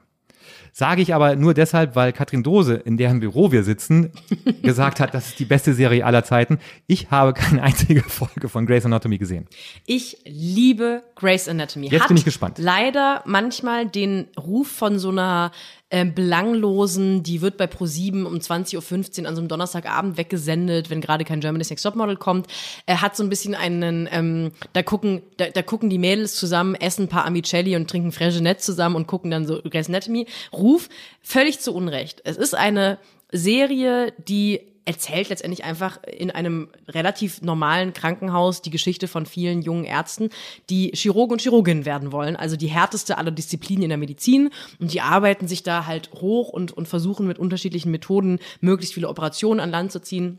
[0.73, 4.13] Sage ich aber nur deshalb, weil Katrin Dose, in deren Büro wir sitzen,
[4.63, 6.59] gesagt hat, das ist die beste Serie aller Zeiten.
[6.87, 9.47] Ich habe keine einzige Folge von Grey's Anatomy gesehen.
[9.87, 11.89] Ich liebe Grey's Anatomy.
[11.89, 12.59] Jetzt Hat bin ich gespannt.
[12.59, 15.51] Leider manchmal den Ruf von so einer
[15.91, 21.01] ähm, belanglosen, die wird bei Pro7 um 20.15 Uhr an so einem Donnerstagabend weggesendet, wenn
[21.01, 22.47] gerade kein Germany's Next Topmodel kommt.
[22.87, 26.75] Er hat so ein bisschen einen, ähm, da gucken, da, da gucken die Mädels zusammen,
[26.75, 30.27] essen ein paar Amicelli und trinken Fregenet zusammen und gucken dann so Grey's Anatomy.
[30.53, 30.89] Ruf,
[31.23, 32.23] völlig zu Unrecht.
[32.25, 32.99] Es ist eine
[33.33, 39.85] Serie, die erzählt letztendlich einfach in einem relativ normalen Krankenhaus die Geschichte von vielen jungen
[39.85, 40.31] Ärzten,
[40.69, 44.93] die Chirurgen und Chirurginnen werden wollen, also die härteste aller Disziplinen in der Medizin und
[44.93, 49.61] die arbeiten sich da halt hoch und, und versuchen mit unterschiedlichen Methoden möglichst viele Operationen
[49.61, 50.39] an Land zu ziehen.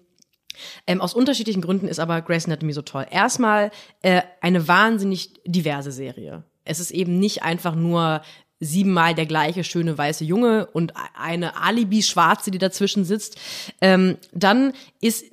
[0.86, 3.06] Ähm, aus unterschiedlichen Gründen ist aber Grey's Anatomy so toll.
[3.10, 3.72] Erstmal
[4.02, 6.44] äh, eine wahnsinnig diverse Serie.
[6.66, 8.22] Es ist eben nicht einfach nur
[8.62, 13.38] siebenmal der gleiche schöne weiße Junge und eine Alibi-Schwarze, die dazwischen sitzt.
[13.82, 15.26] Ähm, dann ist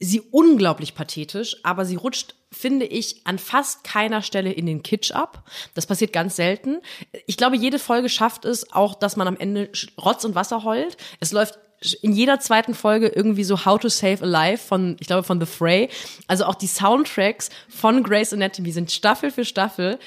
[0.00, 5.12] sie unglaublich pathetisch, aber sie rutscht, finde ich, an fast keiner Stelle in den Kitsch
[5.12, 5.48] ab.
[5.74, 6.78] Das passiert ganz selten.
[7.26, 9.70] Ich glaube, jede Folge schafft es auch, dass man am Ende
[10.02, 10.96] Rotz und Wasser heult.
[11.20, 11.58] Es läuft
[12.02, 15.46] in jeder zweiten Folge irgendwie so How to Save Alive von, ich glaube, von The
[15.46, 15.90] Fray.
[16.26, 19.98] Also auch die Soundtracks von Grey's Anatomy sind Staffel für Staffel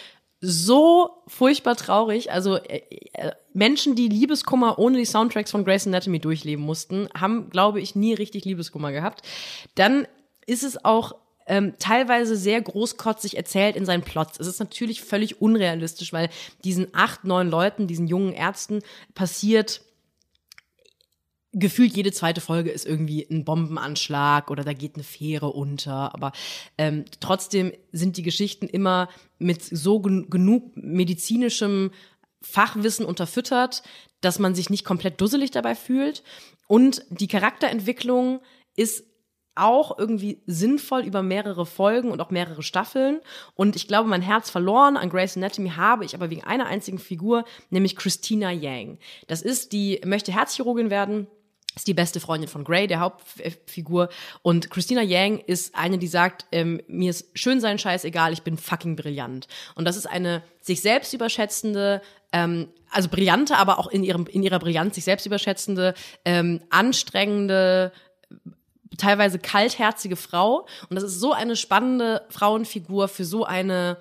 [0.41, 2.31] so furchtbar traurig.
[2.31, 2.81] Also äh,
[3.13, 7.95] äh, Menschen, die Liebeskummer ohne die Soundtracks von Grey's Anatomy durchleben mussten, haben, glaube ich,
[7.95, 9.21] nie richtig Liebeskummer gehabt.
[9.75, 10.07] Dann
[10.45, 11.15] ist es auch
[11.49, 14.39] ähm, teilweise sehr großkotzig erzählt in seinen Plots.
[14.39, 16.29] Es ist natürlich völlig unrealistisch, weil
[16.63, 18.81] diesen acht, neun Leuten, diesen jungen Ärzten
[19.15, 19.81] passiert
[21.51, 26.13] gefühlt jede zweite Folge ist irgendwie ein Bombenanschlag oder da geht eine Fähre unter.
[26.13, 26.31] Aber
[26.77, 31.91] ähm, trotzdem sind die Geschichten immer mit so gen genug medizinischem
[32.41, 33.83] Fachwissen unterfüttert,
[34.21, 36.23] dass man sich nicht komplett dusselig dabei fühlt.
[36.67, 38.41] Und die Charakterentwicklung
[38.75, 39.03] ist
[39.55, 43.19] auch irgendwie sinnvoll über mehrere Folgen und auch mehrere Staffeln.
[43.55, 46.99] Und ich glaube, mein Herz verloren an Grey's Anatomy habe ich aber wegen einer einzigen
[46.99, 48.99] Figur, nämlich Christina Yang.
[49.27, 51.27] Das ist die, möchte Herzchirurgin werden,
[51.75, 54.09] ist die beste Freundin von Grey, der Hauptfigur.
[54.41, 58.41] Und Christina Yang ist eine, die sagt, ähm, mir ist schön sein Scheiß egal, ich
[58.41, 59.47] bin fucking brillant.
[59.75, 62.01] Und das ist eine sich selbst überschätzende,
[62.31, 65.93] ähm, also brillante, aber auch in ihrem in ihrer Brillanz sich selbst überschätzende,
[66.25, 67.91] ähm, anstrengende,
[68.97, 70.67] teilweise kaltherzige Frau.
[70.89, 73.97] Und das ist so eine spannende Frauenfigur für so eine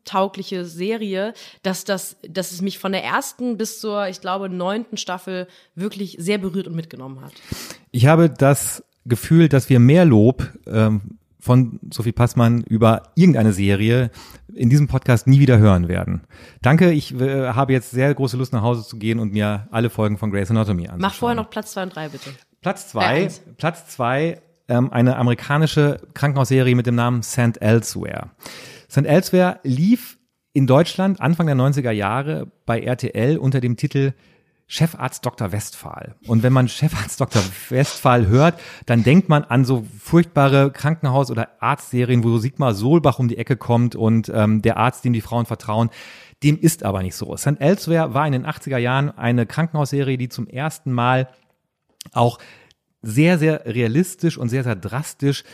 [0.00, 4.96] massentaugliche Serie, dass das, dass es mich von der ersten bis zur, ich glaube, neunten
[4.96, 7.32] Staffel wirklich sehr berührt und mitgenommen hat.
[7.90, 14.10] Ich habe das Gefühl, dass wir mehr Lob ähm, von Sophie Passmann über irgendeine Serie
[14.54, 16.22] in diesem Podcast nie wieder hören werden.
[16.60, 19.88] Danke, ich äh, habe jetzt sehr große Lust nach Hause zu gehen und mir alle
[19.88, 21.00] Folgen von Grey's Anatomy anzuschauen.
[21.00, 22.30] Mach vorher noch Platz zwei und drei bitte.
[22.60, 23.42] Platz Äh, zwei, eins.
[23.56, 27.60] Platz zwei, ähm, eine amerikanische Krankenhausserie mit dem Namen St.
[27.60, 28.30] Elsewhere.
[28.90, 29.06] St.
[29.06, 30.18] Elsewhere lief
[30.52, 34.12] in Deutschland Anfang der 90er Jahre bei RTL unter dem Titel
[34.66, 35.50] Chefarzt Dr.
[35.50, 36.14] Westphal.
[36.28, 37.42] Und wenn man Chefarzt Dr.
[37.70, 43.26] Westphal hört, dann denkt man an so furchtbare Krankenhaus- oder Arztserien, wo Sigmar Solbach um
[43.26, 45.90] die Ecke kommt und ähm, der Arzt, dem die Frauen vertrauen.
[46.44, 47.36] Dem ist aber nicht so.
[47.36, 47.60] St.
[47.60, 51.28] Elsewhere war in den 80er Jahren eine Krankenhausserie, die zum ersten Mal
[52.12, 52.38] auch
[53.02, 55.44] sehr, sehr realistisch und sehr, sehr drastisch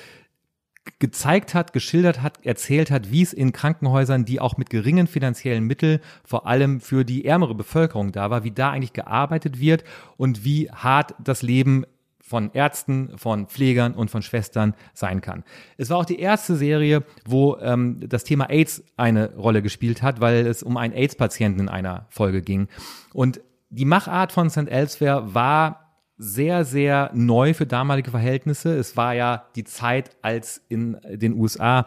[0.98, 5.64] gezeigt hat, geschildert hat, erzählt hat, wie es in Krankenhäusern, die auch mit geringen finanziellen
[5.64, 9.84] Mitteln vor allem für die ärmere Bevölkerung da war, wie da eigentlich gearbeitet wird
[10.16, 11.84] und wie hart das Leben
[12.26, 15.44] von Ärzten, von Pflegern und von Schwestern sein kann.
[15.76, 20.20] Es war auch die erste Serie, wo ähm, das Thema AIDS eine Rolle gespielt hat,
[20.20, 22.66] weil es um einen AIDS-Patienten in einer Folge ging.
[23.12, 24.68] Und die Machart von St.
[24.68, 25.85] Elsewhere war
[26.18, 28.76] sehr, sehr neu für damalige Verhältnisse.
[28.76, 31.86] Es war ja die Zeit, als in den USA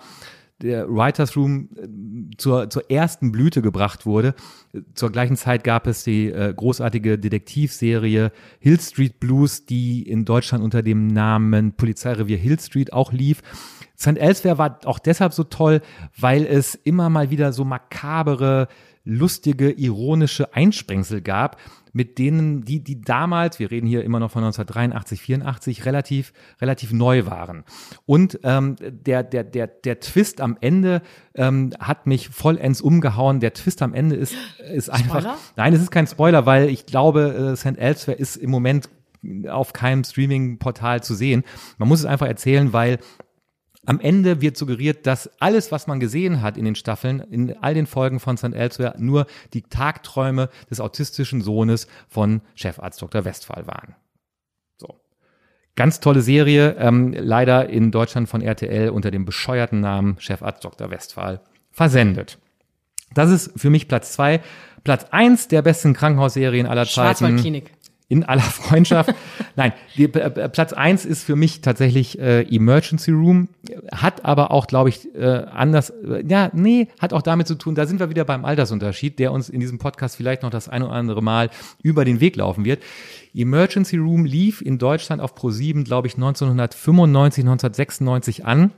[0.62, 4.36] der Writers Room äh, zur, zur ersten Blüte gebracht wurde.
[4.94, 10.64] Zur gleichen Zeit gab es die äh, großartige Detektivserie Hill Street Blues, die in Deutschland
[10.64, 13.42] unter dem Namen Polizeirevier Hill Street auch lief.
[13.98, 14.18] St.
[14.18, 15.82] Elsewhere war auch deshalb so toll,
[16.18, 18.68] weil es immer mal wieder so makabere,
[19.04, 21.58] lustige, ironische Einsprengsel gab,
[21.92, 26.92] mit denen, die, die damals, wir reden hier immer noch von 1983, 84, relativ, relativ
[26.92, 27.64] neu waren.
[28.06, 31.02] Und ähm, der, der, der, der Twist am Ende
[31.36, 33.40] ähm, hat mich vollends umgehauen.
[33.40, 34.36] Der Twist am Ende ist,
[34.74, 35.22] ist einfach.
[35.22, 35.38] Spoiler?
[35.56, 37.78] Nein, es ist kein Spoiler, weil ich glaube, äh, St.
[37.78, 38.90] Elsewhere ist im Moment
[39.50, 41.44] auf keinem Streaming-Portal zu sehen.
[41.78, 43.00] Man muss es einfach erzählen, weil
[43.90, 47.74] am Ende wird suggeriert, dass alles, was man gesehen hat in den Staffeln, in all
[47.74, 48.54] den Folgen von St.
[48.54, 53.26] Elsewhere, nur die Tagträume des autistischen Sohnes von Chefarzt Dr.
[53.26, 53.96] Westphal waren.
[54.78, 55.02] So.
[55.76, 60.92] Ganz tolle Serie, ähm, leider in Deutschland von RTL unter dem bescheuerten Namen Chefarzt Dr.
[60.92, 62.38] Westphal versendet.
[63.16, 64.42] Das ist für mich Platz zwei.
[64.84, 67.72] Platz eins der besten Krankenhausserien aller Zeiten Schwarzwaldklinik.
[68.10, 69.14] In aller Freundschaft.
[69.56, 73.50] Nein, die, äh, Platz eins ist für mich tatsächlich äh, Emergency Room,
[73.94, 77.76] hat aber auch, glaube ich, äh, anders, äh, ja, nee, hat auch damit zu tun,
[77.76, 80.82] da sind wir wieder beim Altersunterschied, der uns in diesem Podcast vielleicht noch das ein
[80.82, 81.52] oder andere Mal
[81.84, 82.82] über den Weg laufen wird.
[83.36, 88.72] Emergency Room lief in Deutschland auf Pro7, glaube ich, 1995, 1996 an.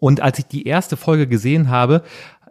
[0.00, 2.02] Und als ich die erste Folge gesehen habe,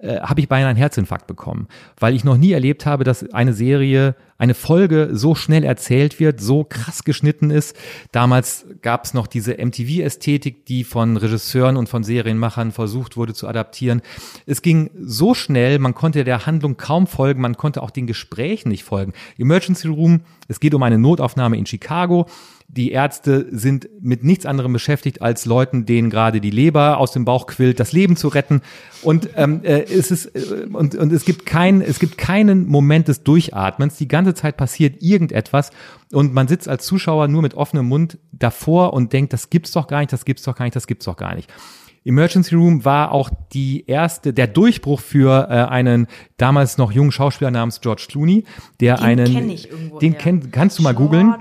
[0.01, 1.67] äh, habe ich beinahe einen Herzinfarkt bekommen,
[1.99, 6.39] weil ich noch nie erlebt habe, dass eine Serie, eine Folge so schnell erzählt wird,
[6.39, 7.75] so krass geschnitten ist.
[8.11, 13.47] Damals gab es noch diese MTV-Ästhetik, die von Regisseuren und von Serienmachern versucht wurde zu
[13.47, 14.01] adaptieren.
[14.45, 18.69] Es ging so schnell, man konnte der Handlung kaum folgen, man konnte auch den Gesprächen
[18.69, 19.13] nicht folgen.
[19.37, 22.27] Emergency Room, es geht um eine Notaufnahme in Chicago.
[22.69, 27.23] Die Ärzte sind mit nichts anderem beschäftigt, als Leuten, denen gerade die Leber aus dem
[27.23, 28.61] Bauch quillt, das Leben zu retten.
[29.01, 33.07] Und ähm, äh, es ist äh, und, und es gibt kein, es gibt keinen Moment
[33.07, 33.95] des Durchatmens.
[33.97, 35.71] Die ganze Zeit passiert irgendetwas
[36.11, 39.87] und man sitzt als Zuschauer nur mit offenem Mund davor und denkt, das gibt's doch
[39.87, 41.49] gar nicht, das gibt's doch gar nicht, das gibt's doch gar nicht.
[42.03, 46.07] Emergency Room war auch die erste, der Durchbruch für äh, einen
[46.37, 48.45] damals noch jungen Schauspieler namens George Clooney,
[48.79, 50.21] der Den einen, kenn ich irgendwo den her.
[50.21, 51.35] kenn, kannst du mal googeln?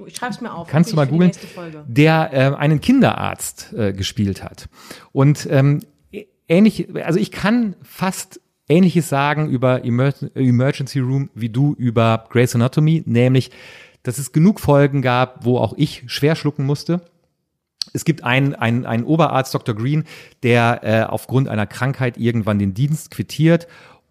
[0.00, 0.68] Clo- Ich schreib's mir auf.
[0.68, 1.30] Kannst du mal googeln,
[1.86, 4.68] der äh, einen Kinderarzt äh, gespielt hat.
[5.12, 5.80] Und ähm,
[6.48, 12.54] ähnlich, also ich kann fast Ähnliches sagen über Emer Emergency Room wie du über Grey's
[12.54, 13.50] Anatomy, nämlich,
[14.02, 17.00] dass es genug Folgen gab, wo auch ich schwer schlucken musste.
[17.92, 19.74] Es gibt einen, einen, einen Oberarzt, Dr.
[19.74, 20.04] Green,
[20.42, 23.66] der äh, aufgrund einer Krankheit irgendwann den Dienst quittiert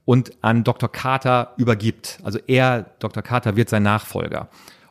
[0.05, 0.91] und an Dr.
[0.91, 2.19] Carter übergibt.
[2.23, 3.23] Also er, Dr.
[3.23, 4.49] Carter, wird sein Nachfolger.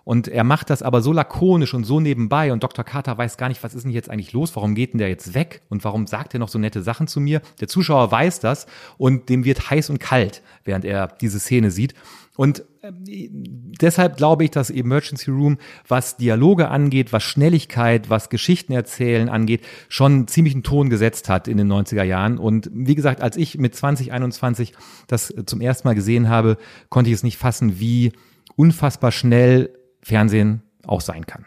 [0.08, 2.82] Und er macht das aber so lakonisch und so nebenbei und Dr.
[2.82, 4.56] Carter weiß gar nicht, was ist denn jetzt eigentlich los?
[4.56, 5.60] Warum geht denn der jetzt weg?
[5.68, 7.42] Und warum sagt er noch so nette Sachen zu mir?
[7.60, 11.92] Der Zuschauer weiß das und dem wird heiß und kalt, während er diese Szene sieht.
[12.36, 18.72] Und ähm, deshalb glaube ich, dass Emergency Room, was Dialoge angeht, was Schnelligkeit, was Geschichten
[18.72, 22.38] erzählen angeht, schon einen ziemlichen Ton gesetzt hat in den 90er Jahren.
[22.38, 24.72] Und wie gesagt, als ich mit 2021
[25.06, 26.56] das zum ersten Mal gesehen habe,
[26.88, 28.12] konnte ich es nicht fassen, wie
[28.56, 31.46] unfassbar schnell Fernsehen auch sein kann.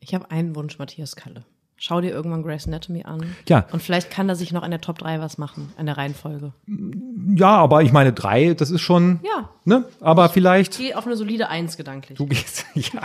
[0.00, 1.44] Ich habe einen Wunsch, Matthias Kalle.
[1.76, 3.24] Schau dir irgendwann Grey's Anatomy an.
[3.48, 3.66] Ja.
[3.72, 6.52] Und vielleicht kann da sich noch in der Top 3 was machen, in der Reihenfolge.
[7.34, 9.50] Ja, aber ich meine, drei, das ist schon, Ja.
[9.64, 9.84] ne?
[10.00, 10.78] Aber vielleicht.
[10.78, 12.18] Geh auf eine solide Eins gedanklich.
[12.18, 13.02] Du gehst, ja.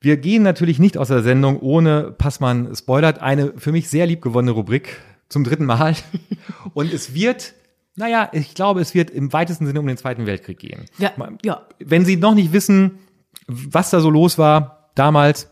[0.00, 3.20] Wir gehen natürlich nicht aus der Sendung ohne Passmann spoilert.
[3.20, 5.94] Eine für mich sehr liebgewonnene Rubrik zum dritten Mal.
[6.74, 7.54] Und es wird,
[7.94, 10.86] naja, ich glaube, es wird im weitesten Sinne um den Zweiten Weltkrieg gehen.
[10.98, 11.12] Ja,
[11.44, 11.62] ja.
[11.78, 12.98] Wenn Sie noch nicht wissen,
[13.46, 15.50] was da so los war damals,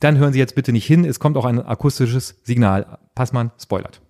[0.00, 1.04] dann hören Sie jetzt bitte nicht hin.
[1.04, 2.98] Es kommt auch ein akustisches Signal.
[3.14, 4.00] Passmann spoilert.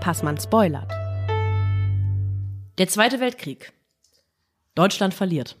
[0.00, 0.90] Passmann spoilert.
[2.78, 3.72] Der Zweite Weltkrieg.
[4.74, 5.56] Deutschland verliert.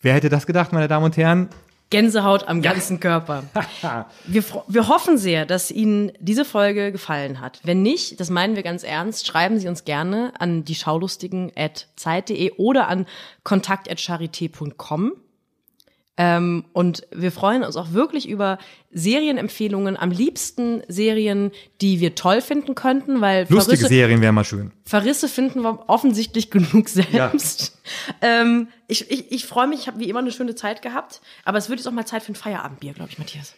[0.00, 1.50] Wer hätte das gedacht, meine Damen und Herren?
[1.90, 3.44] Gänsehaut am ganzen Körper.
[4.26, 7.60] Wir, wir hoffen sehr, dass Ihnen diese Folge gefallen hat.
[7.64, 11.88] Wenn nicht, das meinen wir ganz ernst, schreiben Sie uns gerne an die Schaulustigen at
[11.96, 13.06] zeit.de oder an
[13.42, 15.12] kontakt at charité.com.
[16.20, 18.58] Ähm, und wir freuen uns auch wirklich über
[18.90, 24.44] Serienempfehlungen, am liebsten Serien, die wir toll finden könnten, weil Lustige Verrisse, Serien wäre mal
[24.44, 24.72] schön.
[24.84, 27.78] Verrisse finden wir offensichtlich genug selbst.
[28.20, 31.58] Ähm, ich ich, ich freue mich, ich habe wie immer eine schöne Zeit gehabt, aber
[31.58, 33.54] es wird jetzt auch mal Zeit für ein Feierabendbier, glaube ich, Matthias.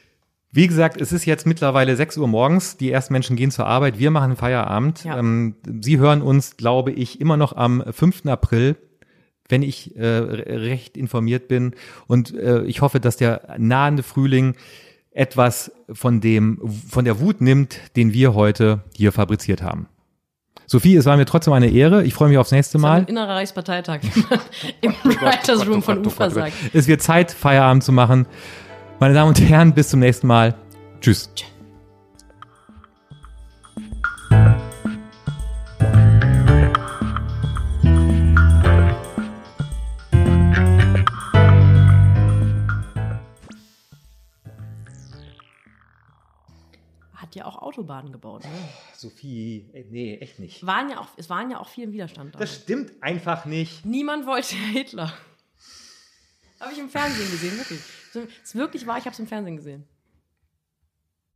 [0.52, 2.76] Wie gesagt, es ist jetzt mittlerweile 6 Uhr morgens.
[2.76, 4.00] Die ersten Menschen gehen zur Arbeit.
[4.00, 5.04] Wir machen Feierabend.
[5.04, 5.16] Ja.
[5.18, 8.26] Ähm, Sie hören uns, glaube ich, immer noch am 5.
[8.26, 8.74] April,
[9.48, 11.76] wenn ich äh, re- recht informiert bin.
[12.08, 14.56] Und äh, ich hoffe, dass der nahende Frühling
[15.12, 19.86] etwas von dem, von der Wut nimmt, den wir heute hier fabriziert haben.
[20.70, 22.04] Sophie, es war mir trotzdem eine Ehre.
[22.04, 23.00] Ich freue mich aufs nächste Mal.
[23.00, 24.38] ein innerer Reichsparteitag, wie man
[25.02, 26.52] im Writers Room von Ufa sagt.
[26.72, 28.24] Es wird Zeit, Feierabend zu machen.
[29.00, 30.54] Meine Damen und Herren, bis zum nächsten Mal.
[31.00, 31.28] Tschüss.
[47.16, 48.44] Hat ja auch Autobahnen gebaut.
[48.44, 48.50] Ne?
[49.00, 50.66] Sophie, nee, echt nicht.
[50.66, 52.34] Waren ja auch, es waren ja auch viel im Widerstand.
[52.34, 52.38] Da.
[52.38, 53.84] Das stimmt einfach nicht.
[53.86, 55.12] Niemand wollte Hitler.
[56.60, 57.80] Habe ich im Fernsehen gesehen, wirklich.
[58.44, 59.88] Es wirklich wahr, ich habe es im Fernsehen gesehen.